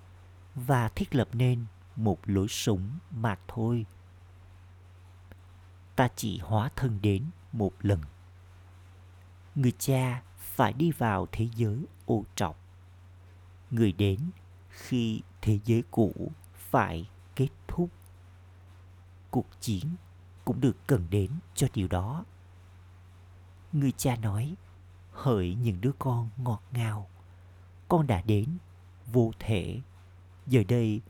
và 0.55 0.89
thiết 0.89 1.15
lập 1.15 1.29
nên 1.33 1.65
một 1.97 2.19
lối 2.25 2.49
sống 2.49 2.99
mà 3.11 3.39
thôi. 3.49 3.87
Ta 5.97 6.09
chỉ 6.17 6.39
hóa 6.39 6.71
thân 6.77 6.99
đến 7.03 7.25
một 7.53 7.73
lần. 7.81 8.01
Người 9.55 9.73
cha 9.79 10.23
phải 10.37 10.73
đi 10.73 10.93
vào 10.93 11.27
thế 11.33 11.49
giới 11.57 11.87
ô 12.07 12.25
trọc. 12.35 12.59
Người 13.71 13.93
đến 13.93 14.19
khi 14.69 15.23
thế 15.43 15.59
giới 15.65 15.83
cũ 15.91 16.31
phải 16.55 17.09
kết 17.37 17.49
thúc. 17.69 17.91
Cuộc 19.31 19.47
chiến 19.61 19.85
cũng 20.45 20.61
được 20.61 20.77
cần 20.87 21.07
đến 21.11 21.31
cho 21.55 21.67
điều 21.75 21.89
đó. 21.89 22.25
Người 23.73 23.93
cha 23.93 24.17
nói, 24.17 24.55
hỡi 25.13 25.55
những 25.55 25.81
đứa 25.81 25.93
con 25.99 26.31
ngọt 26.37 26.63
ngào, 26.73 27.09
con 27.89 28.07
đã 28.07 28.23
đến 28.23 28.59
vô 29.13 29.33
thể. 29.39 29.81
Giờ 30.47 30.63
đây, 30.69 31.01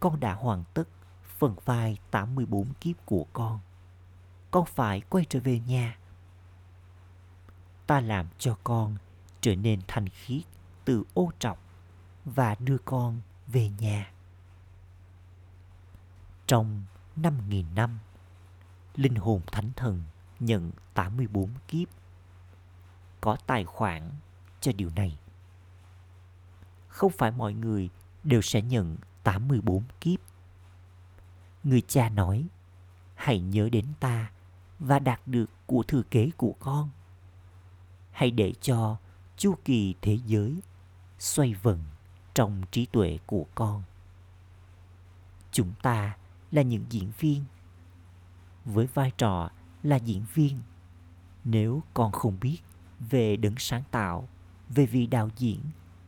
con 0.00 0.20
đã 0.20 0.34
hoàn 0.34 0.64
tất 0.74 0.88
phần 1.38 1.56
vai 1.64 1.98
84 2.10 2.74
kiếp 2.80 2.96
của 3.06 3.26
con. 3.32 3.60
Con 4.50 4.66
phải 4.66 5.00
quay 5.00 5.24
trở 5.28 5.40
về 5.40 5.60
nhà. 5.60 5.98
Ta 7.86 8.00
làm 8.00 8.26
cho 8.38 8.58
con 8.64 8.96
trở 9.40 9.56
nên 9.56 9.80
thanh 9.88 10.08
khiết 10.08 10.42
từ 10.84 11.04
ô 11.14 11.30
trọc 11.38 11.58
và 12.24 12.54
đưa 12.58 12.78
con 12.78 13.20
về 13.46 13.70
nhà. 13.78 14.12
Trong 16.46 16.82
5.000 17.16 17.74
năm, 17.74 17.98
linh 18.96 19.14
hồn 19.14 19.40
thánh 19.52 19.70
thần 19.76 20.02
nhận 20.40 20.70
84 20.94 21.50
kiếp. 21.68 21.88
Có 23.20 23.36
tài 23.46 23.64
khoản 23.64 24.10
cho 24.60 24.72
điều 24.72 24.90
này. 24.96 25.18
Không 26.88 27.12
phải 27.12 27.30
mọi 27.30 27.52
người 27.52 27.90
đều 28.24 28.42
sẽ 28.42 28.62
nhận 28.62 28.96
84 29.22 29.82
kiếp. 30.00 30.20
Người 31.64 31.82
cha 31.88 32.08
nói, 32.08 32.46
hãy 33.14 33.40
nhớ 33.40 33.68
đến 33.72 33.84
ta 34.00 34.30
và 34.78 34.98
đạt 34.98 35.20
được 35.26 35.50
của 35.66 35.82
thừa 35.82 36.02
kế 36.10 36.30
của 36.36 36.54
con. 36.60 36.90
Hãy 38.12 38.30
để 38.30 38.52
cho 38.60 38.96
chu 39.36 39.54
kỳ 39.64 39.94
thế 40.02 40.18
giới 40.26 40.60
xoay 41.18 41.54
vần 41.54 41.84
trong 42.34 42.62
trí 42.70 42.86
tuệ 42.86 43.18
của 43.26 43.46
con 43.54 43.82
chúng 45.52 45.72
ta 45.82 46.16
là 46.50 46.62
những 46.62 46.84
diễn 46.90 47.10
viên 47.18 47.44
với 48.64 48.86
vai 48.86 49.12
trò 49.18 49.50
là 49.82 49.96
diễn 49.96 50.24
viên 50.34 50.60
nếu 51.44 51.82
con 51.94 52.12
không 52.12 52.36
biết 52.40 52.58
về 53.10 53.36
đấng 53.36 53.54
sáng 53.58 53.82
tạo 53.90 54.28
về 54.68 54.86
vị 54.86 55.06
đạo 55.06 55.28
diễn 55.36 55.60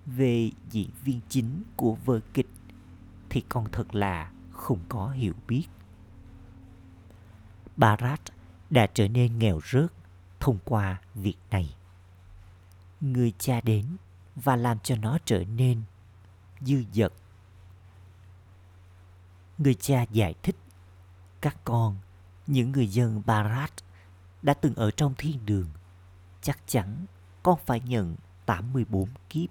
về 0.07 0.51
diễn 0.71 0.91
viên 1.03 1.21
chính 1.29 1.63
của 1.77 1.95
vở 1.95 2.21
kịch 2.35 2.49
thì 3.33 3.41
con 3.49 3.69
thật 3.73 3.95
là 3.95 4.33
không 4.51 4.79
có 4.89 5.09
hiểu 5.09 5.33
biết 5.49 5.65
Barat 7.77 8.21
đã 8.71 8.87
trở 8.95 9.09
nên 9.09 9.39
nghèo 9.39 9.61
rớt 9.73 9.93
thông 10.41 10.59
qua 10.65 11.01
việc 11.15 11.37
này. 11.51 11.75
Người 13.01 13.33
cha 13.39 13.61
đến 13.61 13.97
và 14.37 14.57
làm 14.57 14.79
cho 14.79 14.97
nó 14.97 15.19
trở 15.25 15.45
nên 15.45 15.83
dư 16.61 16.85
dật. 16.93 17.13
Người 19.59 19.75
cha 19.75 20.03
giải 20.03 20.35
thích, 20.43 20.57
các 21.41 21.57
con, 21.65 21.97
những 22.47 22.73
người 22.73 22.87
dân 22.87 23.23
Barat 23.27 23.73
đã 24.43 24.55
từng 24.55 24.75
ở 24.75 24.91
trong 24.91 25.15
thiên 25.19 25.47
đường, 25.47 25.69
chắc 26.43 26.59
chắn 26.67 27.07
con 27.43 27.59
phải 27.67 27.81
nhận 27.81 28.17
84 28.47 29.09
kiếp. 29.29 29.51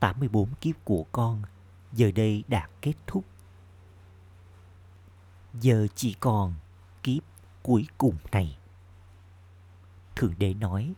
84 0.00 0.54
kiếp 0.60 0.84
của 0.84 1.04
con 1.12 1.42
giờ 1.92 2.10
đây 2.14 2.44
đã 2.48 2.68
kết 2.80 2.94
thúc. 3.06 3.24
Giờ 5.60 5.86
chỉ 5.94 6.16
còn 6.20 6.54
kiếp 7.02 7.22
cuối 7.62 7.86
cùng 7.98 8.16
này. 8.32 8.58
Thượng 10.16 10.34
đế 10.38 10.54
nói, 10.54 10.94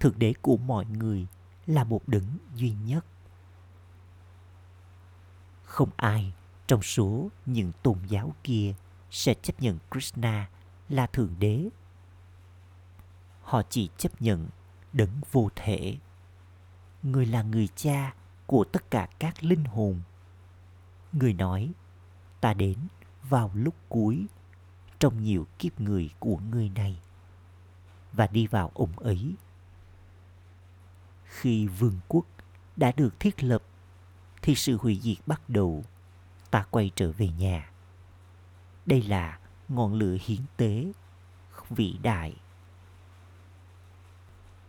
Thượng 0.00 0.18
đế 0.18 0.32
của 0.42 0.56
mọi 0.56 0.84
người 0.84 1.26
là 1.66 1.84
một 1.84 2.08
đấng 2.08 2.38
duy 2.54 2.70
nhất 2.70 3.04
không 5.70 5.90
ai 5.96 6.32
trong 6.66 6.82
số 6.82 7.28
những 7.46 7.72
tôn 7.82 7.98
giáo 8.08 8.34
kia 8.44 8.74
sẽ 9.10 9.34
chấp 9.42 9.60
nhận 9.60 9.78
Krishna 9.90 10.48
là 10.88 11.06
Thượng 11.06 11.34
Đế. 11.38 11.68
Họ 13.42 13.62
chỉ 13.70 13.88
chấp 13.98 14.22
nhận 14.22 14.48
đấng 14.92 15.20
vô 15.32 15.48
thể. 15.56 15.96
Người 17.02 17.26
là 17.26 17.42
người 17.42 17.68
cha 17.76 18.14
của 18.46 18.64
tất 18.64 18.90
cả 18.90 19.08
các 19.18 19.44
linh 19.44 19.64
hồn. 19.64 20.00
Người 21.12 21.32
nói, 21.32 21.72
ta 22.40 22.54
đến 22.54 22.78
vào 23.22 23.50
lúc 23.54 23.74
cuối, 23.88 24.26
trong 24.98 25.22
nhiều 25.22 25.46
kiếp 25.58 25.80
người 25.80 26.10
của 26.18 26.36
người 26.50 26.68
này 26.68 27.00
và 28.12 28.26
đi 28.26 28.46
vào 28.46 28.70
ủng 28.74 28.98
ấy. 28.98 29.34
Khi 31.24 31.66
vương 31.66 32.00
quốc 32.08 32.26
đã 32.76 32.92
được 32.96 33.20
thiết 33.20 33.42
lập 33.42 33.62
thì 34.42 34.54
sự 34.54 34.76
hủy 34.76 35.00
diệt 35.02 35.26
bắt 35.26 35.42
đầu. 35.48 35.84
Ta 36.50 36.66
quay 36.70 36.90
trở 36.96 37.12
về 37.12 37.28
nhà. 37.28 37.70
Đây 38.86 39.02
là 39.02 39.38
ngọn 39.68 39.94
lửa 39.94 40.16
hiến 40.20 40.40
tế 40.56 40.92
vĩ 41.70 41.98
đại. 42.02 42.36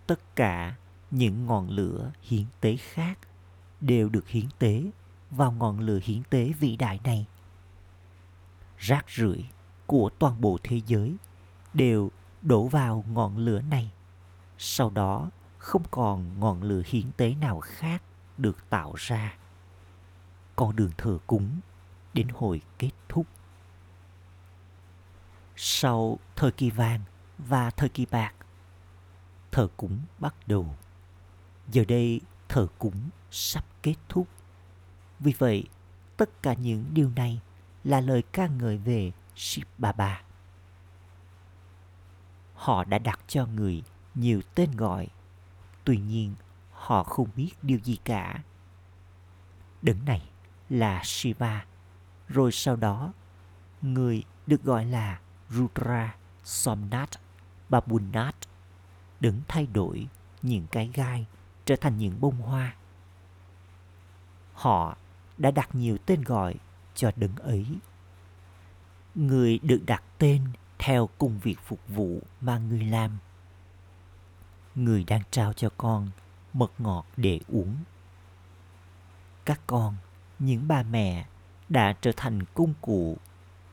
Tất 0.08 0.36
cả 0.36 0.76
những 1.12 1.46
ngọn 1.46 1.70
lửa 1.70 2.12
hiến 2.22 2.46
tế 2.60 2.78
khác 2.78 3.20
đều 3.82 4.10
được 4.10 4.28
hiến 4.28 4.46
tế 4.60 4.92
vào 5.32 5.52
ngọn 5.52 5.80
lửa 5.80 6.00
hiến 6.04 6.24
tế 6.30 6.54
vĩ 6.60 6.76
đại 6.76 7.00
này. 7.04 7.26
Rác 8.78 9.06
rưởi 9.10 9.46
của 9.86 10.10
toàn 10.20 10.42
bộ 10.42 10.58
thế 10.64 10.82
giới 10.88 11.16
đều 11.74 12.12
đổ 12.42 12.68
vào 12.68 13.04
ngọn 13.08 13.38
lửa 13.38 13.62
này. 13.62 13.92
Sau 14.58 14.90
đó 14.90 15.30
không 15.58 15.84
còn 15.92 16.40
ngọn 16.40 16.64
lửa 16.64 16.82
hiến 16.86 17.12
tế 17.18 17.36
nào 17.36 17.60
khác 17.60 18.04
được 18.38 18.70
tạo 18.70 18.94
ra. 18.98 19.38
Con 20.56 20.76
đường 20.76 20.92
thờ 20.98 21.18
cúng 21.28 21.60
đến 22.14 22.28
hồi 22.34 22.62
kết 22.78 22.92
thúc. 23.10 23.28
Sau 25.56 26.20
thời 26.36 26.52
kỳ 26.52 26.70
vàng 26.70 27.02
và 27.38 27.70
thời 27.70 27.90
kỳ 27.90 28.06
bạc, 28.06 28.34
thờ 29.52 29.68
cúng 29.78 30.00
bắt 30.20 30.36
đầu. 30.48 30.76
Giờ 31.72 31.86
đây 31.88 32.22
thờ 32.50 32.68
cúng 32.80 33.10
sắp 33.32 33.66
kết 33.84 33.96
thúc. 34.10 34.28
Vì 35.22 35.34
vậy, 35.38 35.64
tất 36.18 36.44
cả 36.44 36.54
những 36.54 36.86
điều 36.94 37.12
này 37.16 37.42
là 37.84 38.02
lời 38.02 38.24
ca 38.32 38.48
ngợi 38.48 38.78
về 38.78 39.12
Shiv 39.36 39.66
Baba. 39.78 40.22
Họ 42.56 42.84
đã 42.84 43.00
đặt 43.00 43.20
cho 43.28 43.46
người 43.46 43.84
nhiều 44.16 44.42
tên 44.56 44.72
gọi, 44.72 45.08
tuy 45.84 45.98
nhiên 45.98 46.36
họ 46.72 47.04
không 47.04 47.28
biết 47.36 47.52
điều 47.62 47.80
gì 47.80 47.98
cả. 48.04 48.44
Đấng 49.82 50.06
này 50.06 50.30
là 50.70 51.02
Shiva, 51.04 51.66
rồi 52.28 52.52
sau 52.52 52.76
đó 52.76 53.14
người 53.82 54.24
được 54.48 54.64
gọi 54.64 54.86
là 54.86 55.20
Rudra 55.50 56.16
Somnath 56.44 57.20
Babunath 57.70 58.36
đấng 59.20 59.42
thay 59.48 59.68
đổi 59.74 60.08
những 60.42 60.68
cái 60.72 60.90
gai 60.94 61.26
trở 61.66 61.76
thành 61.76 61.98
những 61.98 62.22
bông 62.22 62.42
hoa. 62.42 62.76
Họ 64.54 64.98
đã 65.42 65.52
đặt 65.52 65.76
nhiều 65.76 65.98
tên 66.06 66.22
gọi 66.22 66.56
cho 66.96 67.12
đấng 67.16 67.36
ấy. 67.36 67.66
Người 69.16 69.60
được 69.64 69.82
đặt 69.86 70.04
tên 70.18 70.42
theo 70.80 71.10
công 71.18 71.40
việc 71.40 71.60
phục 71.66 71.80
vụ 71.88 72.22
mà 72.42 72.58
người 72.58 72.84
làm. 72.84 73.18
Người 74.76 75.04
đang 75.04 75.22
trao 75.32 75.54
cho 75.54 75.70
con 75.78 76.10
mật 76.54 76.72
ngọt 76.78 77.06
để 77.18 77.40
uống. 77.48 77.76
Các 79.46 79.60
con, 79.68 79.96
những 80.40 80.68
bà 80.68 80.84
mẹ 80.84 81.26
đã 81.70 81.96
trở 82.02 82.12
thành 82.18 82.44
công 82.54 82.74
cụ 82.82 83.18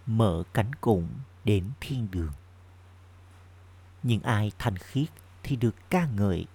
mở 0.07 0.43
cánh 0.53 0.75
cổng 0.81 1.09
đến 1.45 1.71
thiên 1.81 2.09
đường. 2.11 2.33
Những 4.03 4.23
ai 4.23 4.53
thành 4.59 4.77
khiết 4.77 5.09
thì 5.43 5.57
được 5.57 5.75
ca 5.91 6.07
ngợi. 6.07 6.47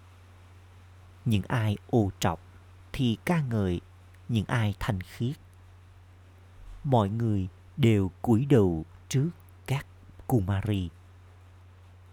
Những 1.26 1.44
ai 1.48 1.78
ô 1.90 2.12
trọc 2.20 2.40
thì 2.94 3.18
ca 3.26 3.42
ngợi 3.42 3.82
những 4.30 4.46
ai 4.46 4.76
thành 4.80 5.02
khiết. 5.02 5.36
Mọi 6.84 7.10
người 7.10 7.48
đều 7.78 8.12
cúi 8.22 8.46
đầu 8.46 8.86
trước 9.10 9.30
các 9.68 9.86
Kumari. 10.28 10.90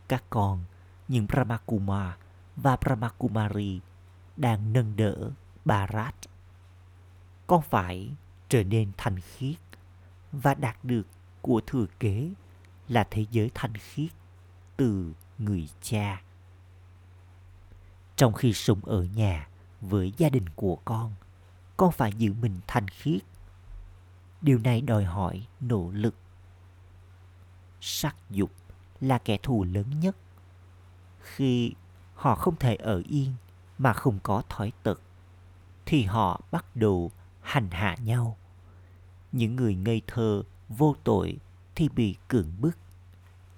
Các 0.08 0.24
con, 0.30 0.64
những 1.08 1.26
Brahmakuma 1.26 2.16
và 2.56 2.76
Brahmakumari 2.76 3.80
đang 4.36 4.72
nâng 4.72 4.96
đỡ 4.96 5.30
Bharat. 5.64 6.14
Con 7.46 7.62
phải 7.62 8.10
trở 8.48 8.64
nên 8.64 8.92
thành 8.96 9.20
khiết 9.20 9.56
và 10.32 10.54
đạt 10.54 10.84
được 10.84 11.06
của 11.42 11.60
thừa 11.66 11.86
kế 12.00 12.30
là 12.88 13.06
thế 13.10 13.26
giới 13.30 13.50
thanh 13.54 13.74
khiết 13.74 14.10
từ 14.76 15.12
người 15.38 15.68
cha. 15.82 16.22
Trong 18.16 18.32
khi 18.32 18.52
sống 18.52 18.80
ở 18.84 19.02
nhà 19.02 19.48
với 19.80 20.12
gia 20.16 20.28
đình 20.28 20.48
của 20.56 20.76
con, 20.84 21.14
con 21.80 21.92
phải 21.92 22.12
giữ 22.12 22.32
mình 22.32 22.60
thanh 22.66 22.88
khiết. 22.88 23.22
Điều 24.40 24.58
này 24.58 24.80
đòi 24.80 25.04
hỏi 25.04 25.46
nỗ 25.60 25.90
lực. 25.92 26.14
Sắc 27.80 28.16
dục 28.30 28.50
là 29.00 29.18
kẻ 29.18 29.38
thù 29.42 29.64
lớn 29.64 30.00
nhất. 30.00 30.16
Khi 31.20 31.74
họ 32.14 32.34
không 32.34 32.56
thể 32.56 32.76
ở 32.76 33.02
yên 33.08 33.32
mà 33.78 33.92
không 33.92 34.18
có 34.22 34.42
thói 34.48 34.72
tật, 34.82 35.00
thì 35.86 36.02
họ 36.02 36.40
bắt 36.50 36.76
đầu 36.76 37.10
hành 37.40 37.70
hạ 37.70 37.96
nhau. 38.04 38.36
Những 39.32 39.56
người 39.56 39.74
ngây 39.74 40.02
thơ, 40.06 40.42
vô 40.68 40.96
tội 41.04 41.36
thì 41.74 41.88
bị 41.88 42.16
cưỡng 42.28 42.60
bức 42.60 42.76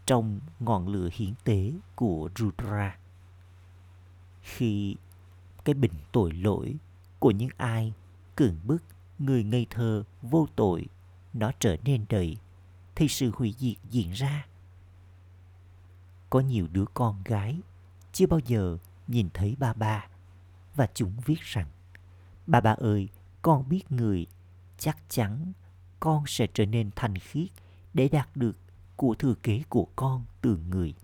trong 0.06 0.40
ngọn 0.60 0.88
lửa 0.88 1.08
hiến 1.12 1.34
tế 1.44 1.72
của 1.94 2.30
Rudra. 2.36 2.96
Khi 4.42 4.96
cái 5.64 5.74
bình 5.74 5.94
tội 6.12 6.32
lỗi 6.32 6.76
của 7.18 7.30
những 7.30 7.50
ai 7.56 7.92
cưỡng 8.36 8.56
bức 8.64 8.82
người 9.18 9.44
ngây 9.44 9.66
thơ 9.70 10.04
vô 10.22 10.48
tội 10.56 10.86
nó 11.32 11.52
trở 11.58 11.76
nên 11.84 12.04
đầy 12.08 12.36
thì 12.94 13.08
sự 13.08 13.30
hủy 13.34 13.54
diệt 13.58 13.76
diễn 13.90 14.12
ra. 14.12 14.46
Có 16.30 16.40
nhiều 16.40 16.66
đứa 16.72 16.84
con 16.94 17.22
gái 17.24 17.60
chưa 18.12 18.26
bao 18.26 18.40
giờ 18.46 18.78
nhìn 19.08 19.28
thấy 19.34 19.56
ba 19.58 19.72
ba 19.72 20.06
và 20.74 20.88
chúng 20.94 21.12
viết 21.26 21.40
rằng 21.40 21.66
Ba 22.46 22.60
ba 22.60 22.70
ơi, 22.70 23.08
con 23.42 23.68
biết 23.68 23.92
người, 23.92 24.26
chắc 24.78 24.98
chắn 25.08 25.52
con 26.00 26.24
sẽ 26.26 26.46
trở 26.54 26.66
nên 26.66 26.90
thành 26.96 27.18
khiết 27.18 27.48
để 27.94 28.08
đạt 28.08 28.28
được 28.36 28.56
của 28.96 29.14
thừa 29.14 29.34
kế 29.42 29.62
của 29.68 29.86
con 29.96 30.24
từ 30.40 30.58
người. 30.70 30.94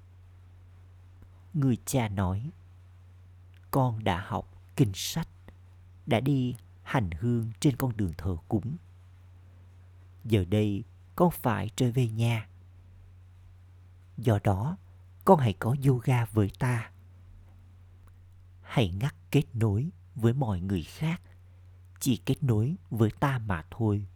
Người 1.55 1.79
cha 1.85 2.09
nói, 2.09 2.51
con 3.71 4.05
đã 4.05 4.25
học 4.27 4.63
kinh 4.77 4.93
sách, 4.95 5.29
đã 6.07 6.21
đi 6.21 6.55
hành 6.89 7.11
hương 7.21 7.51
trên 7.61 7.77
con 7.77 7.97
đường 7.97 8.13
thờ 8.19 8.37
cúng. 8.49 8.77
Giờ 10.25 10.45
đây 10.45 10.85
con 11.17 11.31
phải 11.31 11.71
trở 11.77 11.91
về 11.91 12.09
nhà. 12.09 12.49
Do 14.17 14.39
đó, 14.45 14.77
con 15.25 15.39
hãy 15.39 15.53
có 15.59 15.77
yoga 15.87 16.25
với 16.25 16.51
ta. 16.59 16.91
Hãy 18.63 18.89
ngắt 18.89 19.15
kết 19.31 19.45
nối 19.55 19.91
với 20.15 20.33
mọi 20.33 20.61
người 20.61 20.83
khác, 20.83 21.21
chỉ 22.01 22.17
kết 22.17 22.43
nối 22.43 22.77
với 22.91 23.11
ta 23.21 23.39
mà 23.39 23.65
thôi. 23.71 24.07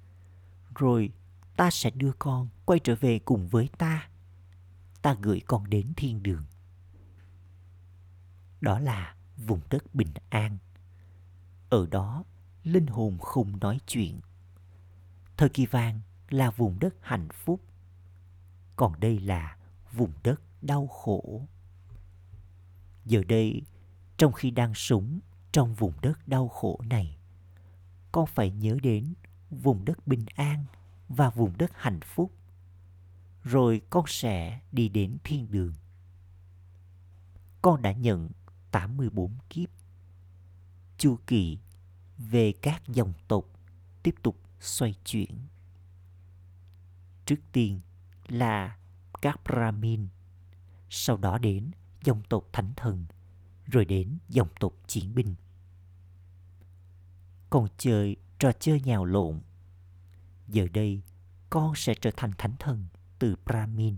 Rồi 0.74 1.11
ta 1.56 1.70
sẽ 1.70 1.90
đưa 1.90 2.12
con 2.18 2.48
quay 2.64 2.80
trở 2.85 2.94
về 2.94 3.18
cùng 3.18 3.48
với 3.48 3.68
ta. 3.78 4.08
Ta 5.02 5.14
gửi 5.22 5.40
con 5.46 5.70
đến 5.70 5.92
thiên 5.96 6.22
đường. 6.22 6.44
Đó 8.61 8.78
là 8.78 9.14
vùng 9.37 9.61
đất 9.70 9.94
bình 9.94 10.12
an. 10.30 10.58
Ở 11.70 11.87
đó, 11.87 12.24
linh 12.64 12.87
hồn 12.87 13.18
không 13.18 13.61
nói 13.61 13.79
chuyện. 13.87 14.20
Thời 15.37 15.48
kỳ 15.48 15.66
vàng 15.66 16.01
là 16.31 16.51
vùng 16.51 16.79
đất 16.79 16.94
hạnh 17.01 17.29
phúc. 17.33 17.61
Còn 18.77 19.01
đây 19.01 19.20
là 19.20 19.57
vùng 19.92 20.12
đất 20.22 20.40
đau 20.62 20.87
khổ. 20.87 21.46
Giờ 23.05 23.22
đây, 23.29 23.62
trong 24.16 24.33
khi 24.33 24.51
đang 24.51 24.75
sống 24.75 25.20
trong 25.53 25.75
vùng 25.75 25.92
đất 26.03 26.29
đau 26.29 26.48
khổ 26.48 26.81
này, 26.85 27.16
con 28.12 28.27
phải 28.27 28.51
nhớ 28.51 28.77
đến 28.83 29.14
vùng 29.51 29.85
đất 29.85 30.07
bình 30.07 30.25
an 30.35 30.64
và 31.09 31.31
vùng 31.31 31.59
đất 31.59 31.70
hạnh 31.75 32.01
phúc. 32.01 32.33
Rồi 33.42 33.83
con 33.90 34.05
sẽ 34.07 34.61
đi 34.72 34.88
đến 34.88 35.16
thiên 35.25 35.51
đường. 35.51 35.72
Con 37.62 37.83
đã 37.83 37.92
nhận 37.92 38.31
84 38.70 39.37
kiếp. 39.51 39.68
Chu 40.98 41.18
kỳ 41.27 41.59
về 42.18 42.53
các 42.62 42.83
dòng 42.88 43.12
tộc 43.29 43.44
tiếp 44.03 44.14
tục 44.22 44.37
xoay 44.61 44.94
chuyển. 45.05 45.38
Trước 47.27 47.40
tiên 47.53 47.81
là 48.29 48.77
các 49.22 49.40
Brahmin, 49.44 50.09
sau 50.90 51.16
đó 51.16 51.38
đến 51.38 51.70
dòng 52.05 52.22
tộc 52.29 52.44
thánh 52.53 52.72
thần, 52.77 53.07
rồi 53.66 53.85
đến 53.85 54.18
dòng 54.29 54.48
tộc 54.61 54.72
chiến 54.87 55.14
binh. 55.14 55.35
Còn 57.51 57.68
chơi 57.79 58.16
trò 58.38 58.53
chơi 58.53 58.81
nhào 58.81 59.05
lộn 59.05 59.40
Giờ 60.48 60.66
đây, 60.72 61.03
con 61.51 61.72
sẽ 61.77 61.94
trở 62.01 62.11
thành 62.16 62.33
thánh 62.38 62.55
thần 62.59 62.87
từ 63.18 63.37
Brahmin. 63.46 63.96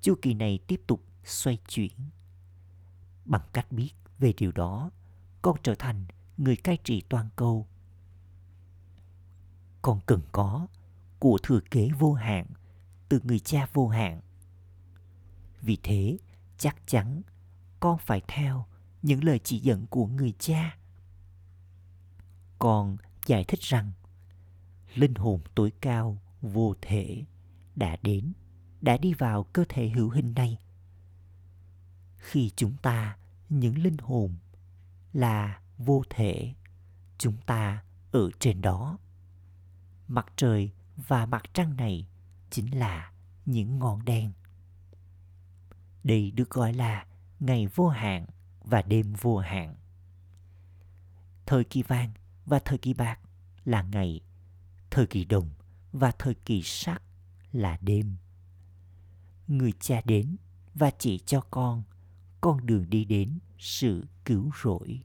Chu 0.00 0.14
kỳ 0.22 0.34
này 0.34 0.58
tiếp 0.66 0.80
tục 0.86 1.04
xoay 1.24 1.58
chuyển. 1.68 1.92
Bằng 3.24 3.48
cách 3.52 3.72
biết 3.72 3.90
về 4.18 4.32
điều 4.36 4.52
đó, 4.52 4.90
con 5.42 5.56
trở 5.62 5.74
thành 5.74 6.04
người 6.40 6.56
cai 6.56 6.78
trị 6.84 7.02
toàn 7.08 7.28
cầu. 7.36 7.66
Con 9.82 10.00
cần 10.06 10.20
có 10.32 10.66
của 11.18 11.38
thừa 11.42 11.60
kế 11.70 11.88
vô 11.98 12.12
hạn 12.12 12.46
từ 13.08 13.20
người 13.24 13.38
cha 13.38 13.66
vô 13.72 13.88
hạn. 13.88 14.20
Vì 15.60 15.78
thế, 15.82 16.18
chắc 16.58 16.76
chắn 16.86 17.22
con 17.80 17.98
phải 17.98 18.22
theo 18.28 18.66
những 19.02 19.24
lời 19.24 19.40
chỉ 19.44 19.58
dẫn 19.58 19.86
của 19.86 20.06
người 20.06 20.32
cha. 20.38 20.76
Con 22.58 22.96
giải 23.26 23.44
thích 23.44 23.60
rằng 23.60 23.92
linh 24.94 25.14
hồn 25.14 25.40
tối 25.54 25.72
cao 25.80 26.18
vô 26.42 26.74
thể 26.82 27.24
đã 27.76 27.96
đến, 28.02 28.32
đã 28.80 28.96
đi 28.96 29.14
vào 29.14 29.44
cơ 29.44 29.64
thể 29.68 29.88
hữu 29.88 30.10
hình 30.10 30.34
này. 30.34 30.58
Khi 32.16 32.50
chúng 32.56 32.76
ta, 32.82 33.16
những 33.48 33.78
linh 33.78 33.98
hồn 33.98 34.36
là 35.12 35.60
vô 35.84 36.02
thể, 36.10 36.54
chúng 37.18 37.36
ta 37.46 37.82
ở 38.12 38.30
trên 38.38 38.60
đó. 38.60 38.98
Mặt 40.08 40.26
trời 40.36 40.70
và 40.96 41.26
mặt 41.26 41.42
trăng 41.54 41.76
này 41.76 42.06
chính 42.50 42.78
là 42.78 43.12
những 43.46 43.78
ngọn 43.78 44.04
đèn. 44.04 44.32
Đây 46.04 46.30
được 46.30 46.50
gọi 46.50 46.72
là 46.72 47.06
ngày 47.40 47.66
vô 47.66 47.88
hạn 47.88 48.26
và 48.60 48.82
đêm 48.82 49.12
vô 49.20 49.38
hạn. 49.38 49.74
Thời 51.46 51.64
kỳ 51.64 51.82
vàng 51.82 52.12
và 52.46 52.58
thời 52.58 52.78
kỳ 52.78 52.94
bạc 52.94 53.20
là 53.64 53.82
ngày, 53.82 54.20
thời 54.90 55.06
kỳ 55.06 55.24
đồng 55.24 55.50
và 55.92 56.12
thời 56.18 56.34
kỳ 56.34 56.62
sắc 56.62 57.02
là 57.52 57.78
đêm. 57.80 58.16
Người 59.48 59.72
cha 59.80 60.00
đến 60.04 60.36
và 60.74 60.90
chỉ 60.98 61.18
cho 61.18 61.40
con 61.40 61.82
con 62.40 62.66
đường 62.66 62.90
đi 62.90 63.04
đến 63.04 63.38
sự 63.58 64.06
cứu 64.24 64.50
rỗi. 64.62 65.02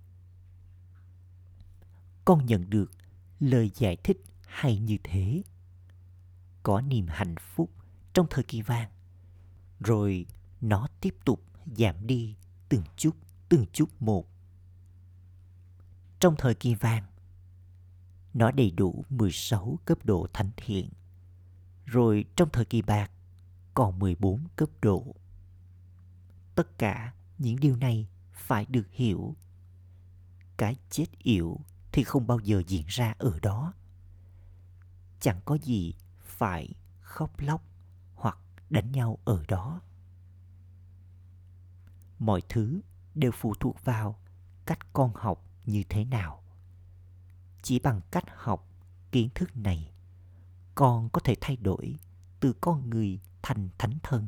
Con 2.26 2.46
nhận 2.46 2.70
được 2.70 2.92
lời 3.40 3.72
giải 3.76 3.98
thích 4.04 4.24
hay 4.48 4.80
như 4.80 4.98
thế. 5.04 5.42
Có 6.64 6.82
niềm 6.82 7.06
hạnh 7.10 7.36
phúc 7.40 7.72
trong 8.14 8.28
thời 8.30 8.44
kỳ 8.44 8.62
vàng. 8.62 8.90
Rồi 9.80 10.26
nó 10.62 10.88
tiếp 11.02 11.16
tục 11.26 11.42
giảm 11.66 12.08
đi 12.08 12.36
từng 12.70 12.84
chút, 12.98 13.16
từng 13.50 13.66
chút 13.74 13.90
một. 14.00 14.28
Trong 16.20 16.36
thời 16.38 16.56
kỳ 16.56 16.76
vàng, 16.76 17.04
nó 18.34 18.52
đầy 18.52 18.72
đủ 18.72 19.06
16 19.10 19.80
cấp 19.86 19.98
độ 20.04 20.28
thánh 20.34 20.50
thiện. 20.58 20.90
Rồi 21.86 22.26
trong 22.36 22.50
thời 22.54 22.66
kỳ 22.66 22.82
bạc, 22.82 23.12
còn 23.74 24.00
14 24.00 24.48
cấp 24.56 24.70
độ. 24.82 25.16
Tất 26.56 26.78
cả 26.78 27.14
những 27.38 27.60
điều 27.60 27.76
này 27.76 28.08
phải 28.34 28.66
được 28.66 28.88
hiểu. 28.92 29.36
Cái 30.58 30.76
chết 30.90 31.06
yểu 31.24 31.60
thì 31.96 32.04
không 32.04 32.28
bao 32.28 32.40
giờ 32.40 32.64
diễn 32.68 32.86
ra 32.88 33.14
ở 33.18 33.40
đó. 33.40 33.74
Chẳng 35.20 35.42
có 35.46 35.56
gì 35.56 35.94
phải 36.20 36.74
khóc 37.02 37.40
lóc 37.40 37.64
hoặc 38.16 38.38
đánh 38.70 38.92
nhau 38.92 39.18
ở 39.26 39.44
đó. 39.48 39.82
Mọi 42.20 42.42
thứ 42.50 42.82
đều 43.14 43.32
phụ 43.32 43.54
thuộc 43.60 43.86
vào 43.86 44.20
cách 44.66 44.80
con 44.94 45.12
học 45.16 45.46
như 45.66 45.84
thế 45.90 46.06
nào. 46.06 46.44
Chỉ 47.62 47.80
bằng 47.80 48.02
cách 48.12 48.24
học 48.36 48.70
kiến 49.12 49.30
thức 49.36 49.58
này, 49.58 49.92
con 50.76 51.10
có 51.10 51.20
thể 51.24 51.36
thay 51.42 51.58
đổi 51.58 52.00
từ 52.40 52.54
con 52.62 52.90
người 52.90 53.20
thành 53.42 53.70
thánh 53.78 54.00
thân. 54.04 54.28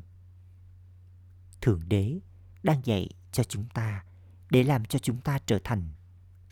Thượng 1.61 1.89
đế 1.89 2.19
đang 2.63 2.85
dạy 2.85 3.09
cho 3.31 3.43
chúng 3.43 3.65
ta 3.69 4.03
để 4.49 4.63
làm 4.63 4.85
cho 4.85 4.99
chúng 4.99 5.21
ta 5.21 5.39
trở 5.45 5.59
thành 5.63 5.89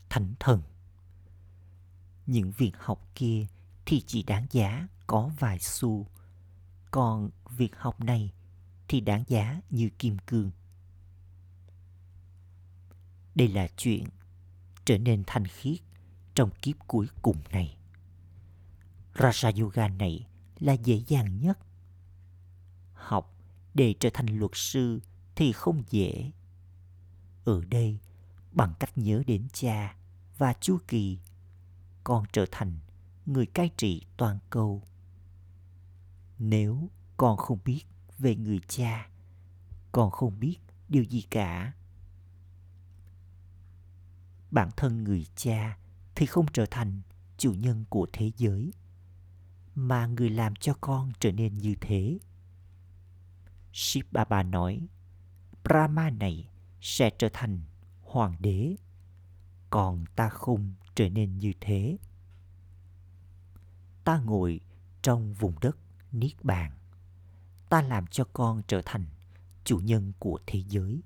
thánh 0.10 0.34
thần. 0.40 0.62
Những 2.28 2.52
việc 2.52 2.72
học 2.78 3.10
kia 3.16 3.46
thì 3.86 4.04
chỉ 4.08 4.24
đáng 4.24 4.48
giá 4.52 4.88
có 5.08 5.32
vài 5.40 5.60
xu, 5.60 6.08
còn 6.92 7.30
việc 7.58 7.76
học 7.78 8.02
này 8.02 8.34
thì 8.88 9.02
đáng 9.02 9.24
giá 9.28 9.62
như 9.70 9.90
kim 10.00 10.18
cương. 10.28 10.52
Đây 13.36 13.48
là 13.48 13.68
chuyện 13.78 14.04
trở 14.86 14.98
nên 14.98 15.24
thanh 15.28 15.48
khiết 15.48 15.80
trong 16.36 16.50
kiếp 16.62 16.76
cuối 16.88 17.08
cùng 17.22 17.38
này. 17.52 17.78
Raja 19.14 19.62
Yoga 19.62 19.88
này 19.88 20.28
là 20.60 20.74
dễ 20.74 21.02
dàng 21.08 21.40
nhất. 21.40 21.60
Học 22.94 23.34
để 23.74 23.96
trở 24.00 24.10
thành 24.14 24.40
luật 24.40 24.52
sư 24.54 25.00
thì 25.36 25.52
không 25.52 25.84
dễ. 25.90 26.32
Ở 27.46 27.62
đây, 27.70 28.00
bằng 28.52 28.74
cách 28.80 28.98
nhớ 28.98 29.24
đến 29.28 29.48
cha 29.54 29.96
và 30.38 30.54
Chu 30.54 30.78
Kỳ, 30.88 31.20
con 32.06 32.24
trở 32.34 32.46
thành 32.52 32.78
người 33.26 33.46
cai 33.46 33.70
trị 33.78 34.06
toàn 34.18 34.40
cầu. 34.50 34.84
Nếu 36.40 36.90
con 37.18 37.38
không 37.38 37.60
biết 37.66 37.84
về 38.18 38.36
người 38.36 38.60
cha, 38.68 39.10
con 39.92 40.12
không 40.12 40.40
biết 40.40 40.58
điều 40.90 41.04
gì 41.04 41.22
cả. 41.22 41.74
Bản 44.52 44.70
thân 44.78 45.04
người 45.04 45.26
cha 45.36 45.78
thì 46.16 46.26
không 46.26 46.46
trở 46.54 46.66
thành 46.66 47.02
chủ 47.38 47.54
nhân 47.54 47.86
của 47.90 48.08
thế 48.14 48.32
giới, 48.38 48.74
mà 49.76 50.08
người 50.08 50.30
làm 50.30 50.56
cho 50.56 50.74
con 50.82 51.12
trở 51.20 51.32
nên 51.32 51.58
như 51.58 51.76
thế. 51.82 52.20
Shiv 53.74 54.06
Baba 54.12 54.44
nói, 54.44 54.88
Brahma 55.64 56.10
này 56.10 56.50
sẽ 56.82 57.10
trở 57.10 57.30
thành 57.34 57.62
hoàng 58.02 58.36
đế, 58.40 58.76
còn 59.70 60.06
ta 60.16 60.30
không 60.30 60.74
trở 60.96 61.10
nên 61.10 61.38
như 61.38 61.54
thế. 61.62 61.98
Ta 64.04 64.20
ngồi 64.20 64.60
trong 65.02 65.34
vùng 65.34 65.60
đất 65.62 65.78
Niết 66.12 66.44
Bàn. 66.44 66.72
Ta 67.70 67.82
làm 67.82 68.08
cho 68.08 68.24
con 68.34 68.62
trở 68.68 68.82
thành 68.86 69.06
chủ 69.64 69.78
nhân 69.78 70.14
của 70.20 70.40
thế 70.48 70.64
giới. 70.68 71.02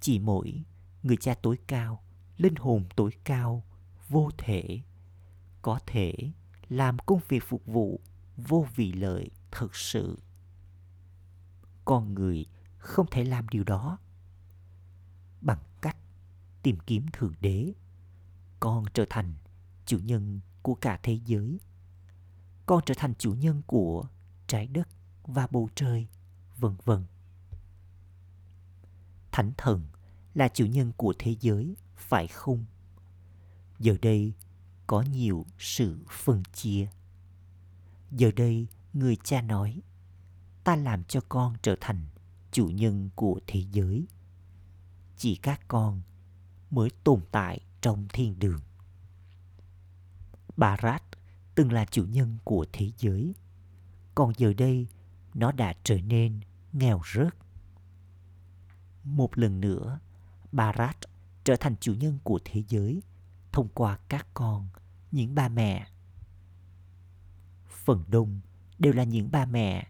Chỉ 0.00 0.18
mỗi 0.18 0.64
người 1.02 1.16
cha 1.16 1.34
tối 1.42 1.58
cao, 1.66 2.02
linh 2.36 2.54
hồn 2.54 2.84
tối 2.96 3.10
cao, 3.24 3.64
vô 4.08 4.30
thể, 4.38 4.80
có 5.62 5.80
thể 5.86 6.14
làm 6.68 6.98
công 6.98 7.20
việc 7.28 7.42
phục 7.48 7.66
vụ 7.66 8.00
vô 8.36 8.66
vị 8.74 8.92
lợi 8.92 9.30
thực 9.50 9.76
sự. 9.76 10.18
Con 11.84 12.14
người 12.14 12.46
không 12.78 13.06
thể 13.10 13.24
làm 13.24 13.48
điều 13.48 13.64
đó 13.64 13.98
bằng 15.40 15.62
cách 15.80 15.96
tìm 16.62 16.78
kiếm 16.86 17.06
thượng 17.12 17.34
đế 17.40 17.72
con 18.60 18.84
trở 18.94 19.04
thành 19.10 19.34
chủ 19.86 19.98
nhân 19.98 20.40
của 20.62 20.74
cả 20.74 21.00
thế 21.02 21.18
giới. 21.24 21.60
Con 22.66 22.82
trở 22.86 22.94
thành 22.98 23.14
chủ 23.18 23.34
nhân 23.34 23.62
của 23.66 24.04
trái 24.46 24.66
đất 24.66 24.88
và 25.22 25.46
bầu 25.50 25.68
trời, 25.74 26.08
vân 26.56 26.76
vân. 26.84 27.04
Thánh 29.32 29.52
thần 29.56 29.86
là 30.34 30.48
chủ 30.48 30.66
nhân 30.66 30.92
của 30.96 31.14
thế 31.18 31.36
giới, 31.40 31.76
phải 31.96 32.26
không? 32.26 32.64
Giờ 33.78 33.96
đây 34.02 34.32
có 34.86 35.02
nhiều 35.02 35.46
sự 35.58 35.98
phân 36.10 36.42
chia. 36.52 36.88
Giờ 38.10 38.30
đây 38.36 38.66
người 38.92 39.16
cha 39.24 39.42
nói, 39.42 39.82
ta 40.64 40.76
làm 40.76 41.04
cho 41.04 41.20
con 41.28 41.54
trở 41.62 41.76
thành 41.80 42.06
chủ 42.52 42.66
nhân 42.66 43.10
của 43.14 43.40
thế 43.46 43.64
giới. 43.72 44.06
Chỉ 45.16 45.36
các 45.36 45.60
con 45.68 46.02
mới 46.70 46.90
tồn 47.04 47.20
tại 47.30 47.60
trong 47.84 48.08
thiên 48.12 48.38
đường. 48.38 48.60
Barat 50.56 51.02
từng 51.54 51.72
là 51.72 51.84
chủ 51.84 52.04
nhân 52.04 52.38
của 52.44 52.66
thế 52.72 52.90
giới. 52.98 53.34
Còn 54.14 54.32
giờ 54.36 54.52
đây, 54.52 54.88
nó 55.34 55.52
đã 55.52 55.74
trở 55.84 56.00
nên 56.00 56.40
nghèo 56.72 57.00
rớt. 57.14 57.34
Một 59.04 59.38
lần 59.38 59.60
nữa 59.60 59.98
Barat 60.52 60.96
trở 61.44 61.56
thành 61.56 61.76
chủ 61.80 61.94
nhân 61.94 62.18
của 62.22 62.40
thế 62.44 62.62
giới 62.68 63.02
thông 63.52 63.68
qua 63.68 63.98
các 64.08 64.26
con, 64.34 64.68
những 65.10 65.34
ba 65.34 65.48
mẹ. 65.48 65.86
Phần 67.66 68.04
đông 68.08 68.40
đều 68.78 68.92
là 68.92 69.04
những 69.04 69.30
ba 69.30 69.46
mẹ. 69.46 69.86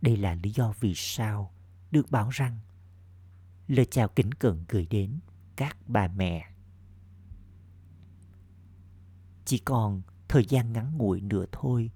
Đây 0.00 0.16
là 0.16 0.34
lý 0.34 0.50
do 0.50 0.74
vì 0.80 0.92
sao 0.96 1.52
được 1.90 2.10
bảo 2.10 2.30
rằng 2.30 2.58
lời 3.68 3.86
chào 3.90 4.08
kính 4.08 4.32
cẩn 4.32 4.64
gửi 4.68 4.86
đến 4.86 5.18
các 5.56 5.76
bà 5.86 6.08
mẹ. 6.08 6.55
Chỉ 9.46 9.58
còn 9.58 10.02
thời 10.28 10.44
gian 10.44 10.72
ngắn 10.72 10.96
ngủi 10.98 11.20
nữa 11.20 11.44
thôi 11.52 11.90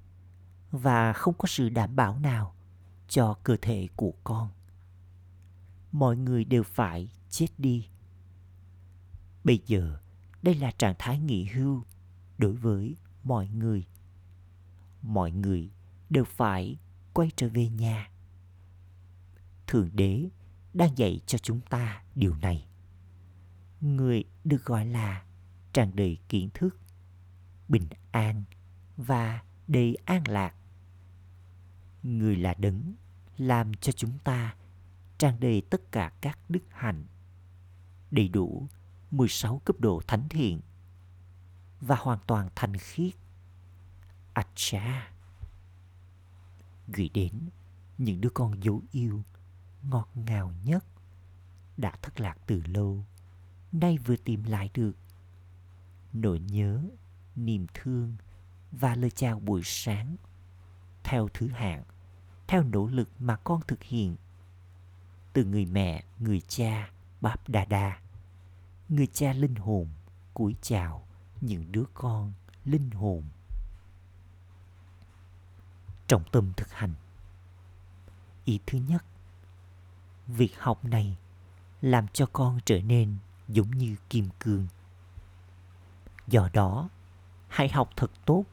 và 0.71 1.13
không 1.13 1.35
có 1.39 1.47
sự 1.47 1.69
đảm 1.69 1.97
bảo 1.97 2.19
nào 2.19 2.55
cho 3.09 3.35
cơ 3.45 3.57
thể 3.63 3.89
của 3.97 4.13
con. 4.25 4.51
Mọi 5.93 6.17
người 6.17 6.45
đều 6.45 6.63
phải 6.63 7.09
chết 7.31 7.47
đi. 7.59 7.89
Bây 9.45 9.63
giờ, 9.67 9.99
đây 10.43 10.55
là 10.55 10.71
trạng 10.71 10.95
thái 10.99 11.19
nghỉ 11.19 11.45
hưu 11.45 11.83
đối 12.39 12.53
với 12.53 12.97
mọi 13.23 13.49
người. 13.49 13.87
Mọi 15.03 15.33
người 15.33 15.71
đều 16.11 16.25
phải 16.25 16.79
quay 17.13 17.31
trở 17.37 17.49
về 17.49 17.69
nhà 17.69 18.11
thượng 19.71 19.91
đế 19.93 20.29
đang 20.75 20.99
dạy 20.99 21.21
cho 21.27 21.39
chúng 21.39 21.61
ta 21.61 22.03
điều 22.15 22.35
này 22.35 22.67
người 23.81 24.25
được 24.45 24.65
gọi 24.65 24.87
là 24.87 25.25
tràn 25.73 25.97
đầy 25.97 26.19
kiến 26.29 26.49
thức 26.55 26.77
bình 27.70 27.88
an 28.12 28.44
và 28.96 29.42
đầy 29.68 29.96
an 30.04 30.22
lạc. 30.28 30.54
Người 32.02 32.37
là 32.37 32.54
đấng 32.54 32.94
làm 33.38 33.74
cho 33.74 33.92
chúng 33.92 34.18
ta 34.24 34.54
tràn 35.18 35.40
đầy 35.40 35.62
tất 35.70 35.92
cả 35.92 36.12
các 36.20 36.38
đức 36.48 36.62
hạnh, 36.70 37.04
đầy 38.11 38.28
đủ 38.28 38.68
16 39.11 39.61
cấp 39.64 39.76
độ 39.80 40.02
thánh 40.06 40.28
thiện 40.28 40.61
và 41.80 41.96
hoàn 41.96 42.18
toàn 42.26 42.48
thanh 42.54 42.76
khiết. 42.76 43.14
Acha. 44.33 45.12
Gửi 46.88 47.11
đến 47.14 47.33
những 47.98 48.20
đứa 48.20 48.30
con 48.35 48.62
dấu 48.62 48.83
yêu 48.92 49.22
ngọt 49.83 50.09
ngào 50.14 50.52
nhất 50.64 50.85
đã 51.76 51.92
thất 52.02 52.20
lạc 52.20 52.38
từ 52.46 52.62
lâu, 52.66 53.04
nay 53.72 53.98
vừa 53.98 54.16
tìm 54.16 54.44
lại 54.44 54.70
được. 54.74 54.96
Nỗi 56.12 56.40
nhớ 56.40 56.83
niềm 57.37 57.66
thương 57.75 58.16
và 58.73 58.95
lời 58.95 59.11
chào 59.11 59.40
buổi 59.40 59.62
sáng. 59.64 60.16
Theo 61.05 61.29
thứ 61.35 61.49
hạng, 61.49 61.85
theo 62.47 62.62
nỗ 62.62 62.87
lực 62.87 63.09
mà 63.19 63.37
con 63.37 63.61
thực 63.69 63.83
hiện. 63.83 64.16
Từ 65.33 65.45
người 65.45 65.66
mẹ, 65.66 66.05
người 66.19 66.40
cha, 66.40 66.90
báp 67.21 67.49
đà 67.49 67.64
đa. 67.64 68.01
Người 68.88 69.07
cha 69.07 69.33
linh 69.33 69.55
hồn 69.55 69.88
cúi 70.35 70.57
chào 70.62 71.07
những 71.40 71.73
đứa 71.73 71.85
con 71.95 72.33
linh 72.64 72.90
hồn. 72.90 73.25
Trọng 76.07 76.25
tâm 76.33 76.53
thực 76.57 76.73
hành. 76.73 76.95
Ý 78.45 78.61
thứ 78.66 78.79
nhất, 78.79 79.05
việc 80.27 80.59
học 80.59 80.85
này 80.85 81.16
làm 81.81 82.09
cho 82.09 82.27
con 82.33 82.59
trở 82.64 82.81
nên 82.81 83.16
giống 83.49 83.71
như 83.71 83.97
kim 84.09 84.29
cương. 84.40 84.66
Do 86.27 86.51
đó 86.53 86.88
hãy 87.51 87.69
học 87.69 87.91
thật 87.97 88.11
tốt. 88.25 88.45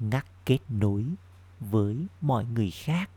Ngắt 0.00 0.26
kết 0.44 0.58
nối 0.68 1.06
với 1.60 2.06
mọi 2.20 2.44
người 2.44 2.70
khác. 2.70 3.10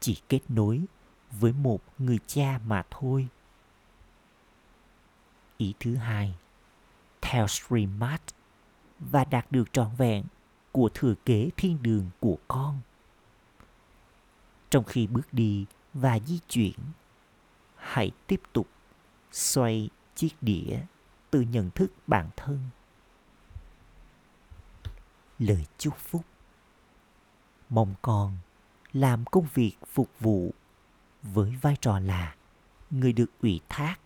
Chỉ 0.00 0.22
kết 0.28 0.40
nối 0.48 0.84
với 1.30 1.52
một 1.52 1.80
người 1.98 2.18
cha 2.26 2.60
mà 2.66 2.82
thôi. 2.90 3.28
Ý 5.56 5.74
thứ 5.80 5.94
hai, 5.94 6.34
theo 7.22 7.46
streammart 7.46 8.22
và 9.00 9.24
đạt 9.24 9.52
được 9.52 9.72
trọn 9.72 9.90
vẹn 9.96 10.24
của 10.72 10.88
thừa 10.94 11.14
kế 11.24 11.50
thiên 11.56 11.82
đường 11.82 12.10
của 12.20 12.36
con. 12.48 12.80
Trong 14.70 14.84
khi 14.84 15.06
bước 15.06 15.32
đi 15.32 15.66
và 15.94 16.18
di 16.18 16.38
chuyển, 16.48 16.78
hãy 17.76 18.10
tiếp 18.26 18.40
tục 18.52 18.68
xoay 19.32 19.90
chiếc 20.14 20.30
đĩa 20.40 20.80
từ 21.30 21.40
nhận 21.40 21.70
thức 21.70 21.92
bản 22.06 22.30
thân 22.36 22.60
lời 25.38 25.66
chúc 25.78 25.96
phúc. 25.98 26.24
Mong 27.68 27.94
con 28.02 28.36
làm 28.92 29.24
công 29.24 29.46
việc 29.54 29.72
phục 29.86 30.10
vụ 30.20 30.54
với 31.22 31.56
vai 31.62 31.76
trò 31.80 31.98
là 31.98 32.34
người 32.90 33.12
được 33.12 33.30
ủy 33.42 33.60
thác 33.68 33.96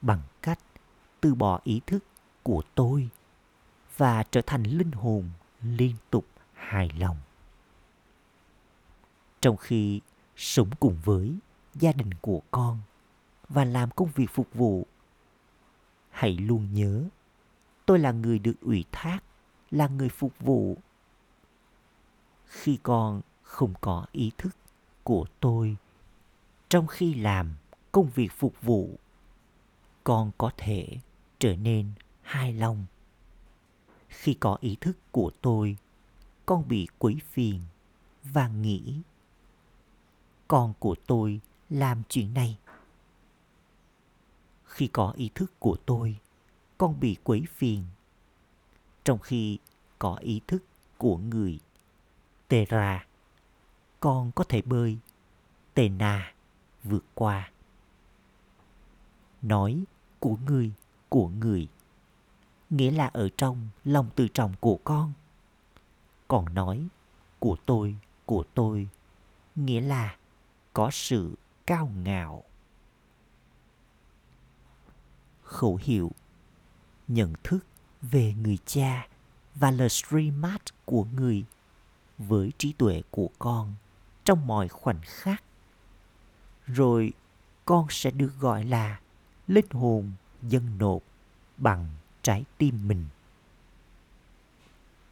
bằng 0.00 0.22
cách 0.42 0.58
từ 1.20 1.34
bỏ 1.34 1.60
ý 1.64 1.80
thức 1.86 2.04
của 2.42 2.62
tôi 2.74 3.08
và 3.96 4.22
trở 4.22 4.40
thành 4.46 4.62
linh 4.62 4.92
hồn 4.92 5.30
liên 5.62 5.96
tục 6.10 6.26
hài 6.54 6.90
lòng. 6.98 7.16
Trong 9.40 9.56
khi 9.56 10.00
sống 10.36 10.70
cùng 10.80 10.98
với 11.04 11.38
gia 11.74 11.92
đình 11.92 12.10
của 12.20 12.40
con 12.50 12.78
và 13.48 13.64
làm 13.64 13.90
công 13.90 14.10
việc 14.14 14.30
phục 14.30 14.54
vụ, 14.54 14.86
hãy 16.10 16.36
luôn 16.36 16.74
nhớ 16.74 17.04
tôi 17.86 17.98
là 17.98 18.12
người 18.12 18.38
được 18.38 18.54
ủy 18.60 18.84
thác 18.92 19.18
là 19.74 19.88
người 19.88 20.08
phục 20.08 20.38
vụ. 20.40 20.78
Khi 22.46 22.78
con 22.82 23.20
không 23.42 23.74
có 23.80 24.06
ý 24.12 24.32
thức 24.38 24.56
của 25.02 25.26
tôi, 25.40 25.76
trong 26.68 26.86
khi 26.86 27.14
làm 27.14 27.54
công 27.92 28.10
việc 28.14 28.32
phục 28.32 28.62
vụ, 28.62 28.90
con 30.04 30.30
có 30.38 30.50
thể 30.56 30.98
trở 31.38 31.56
nên 31.56 31.92
hài 32.22 32.52
lòng. 32.52 32.86
Khi 34.08 34.34
có 34.34 34.58
ý 34.60 34.76
thức 34.80 34.98
của 35.10 35.30
tôi, 35.40 35.76
con 36.46 36.68
bị 36.68 36.86
quấy 36.98 37.16
phiền 37.30 37.60
và 38.24 38.48
nghĩ, 38.48 39.00
con 40.48 40.74
của 40.78 40.94
tôi 41.06 41.40
làm 41.70 42.02
chuyện 42.08 42.34
này. 42.34 42.58
Khi 44.64 44.86
có 44.86 45.12
ý 45.16 45.30
thức 45.34 45.52
của 45.58 45.76
tôi, 45.86 46.16
con 46.78 47.00
bị 47.00 47.16
quấy 47.24 47.42
phiền 47.56 47.84
trong 49.04 49.18
khi 49.18 49.58
có 49.98 50.16
ý 50.16 50.40
thức 50.46 50.64
của 50.98 51.16
người. 51.16 51.60
Tera 52.48 53.06
con 54.00 54.32
có 54.32 54.44
thể 54.44 54.62
bơi. 54.62 54.98
Tena 55.74 56.34
vượt 56.84 57.04
qua. 57.14 57.50
Nói 59.42 59.84
của 60.18 60.36
người 60.46 60.72
của 61.08 61.28
người. 61.28 61.68
Nghĩa 62.70 62.90
là 62.90 63.06
ở 63.06 63.28
trong, 63.36 63.68
lòng 63.84 64.10
tự 64.14 64.28
trọng 64.28 64.54
của 64.60 64.78
con. 64.84 65.12
Còn 66.28 66.54
nói 66.54 66.88
của 67.38 67.56
tôi 67.66 67.96
của 68.26 68.44
tôi. 68.54 68.88
Nghĩa 69.54 69.80
là 69.80 70.16
có 70.72 70.90
sự 70.92 71.34
cao 71.66 71.90
ngạo. 72.04 72.44
Khẩu 75.42 75.78
hiệu, 75.82 76.12
nhận 77.08 77.32
thức 77.42 77.58
về 78.10 78.34
người 78.42 78.58
cha 78.66 79.08
và 79.54 79.70
lời 79.70 79.88
streamat 79.88 80.62
của 80.84 81.04
người 81.04 81.44
với 82.18 82.52
trí 82.58 82.72
tuệ 82.72 83.02
của 83.10 83.28
con 83.38 83.74
trong 84.24 84.46
mọi 84.46 84.68
khoảnh 84.68 85.00
khắc. 85.04 85.42
Rồi 86.66 87.12
con 87.64 87.86
sẽ 87.90 88.10
được 88.10 88.32
gọi 88.40 88.64
là 88.64 89.00
linh 89.46 89.70
hồn 89.70 90.12
dân 90.42 90.78
nộp 90.78 91.02
bằng 91.56 91.88
trái 92.22 92.44
tim 92.58 92.88
mình. 92.88 93.06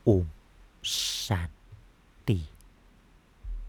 Ôm 0.04 0.24
san 0.82 1.50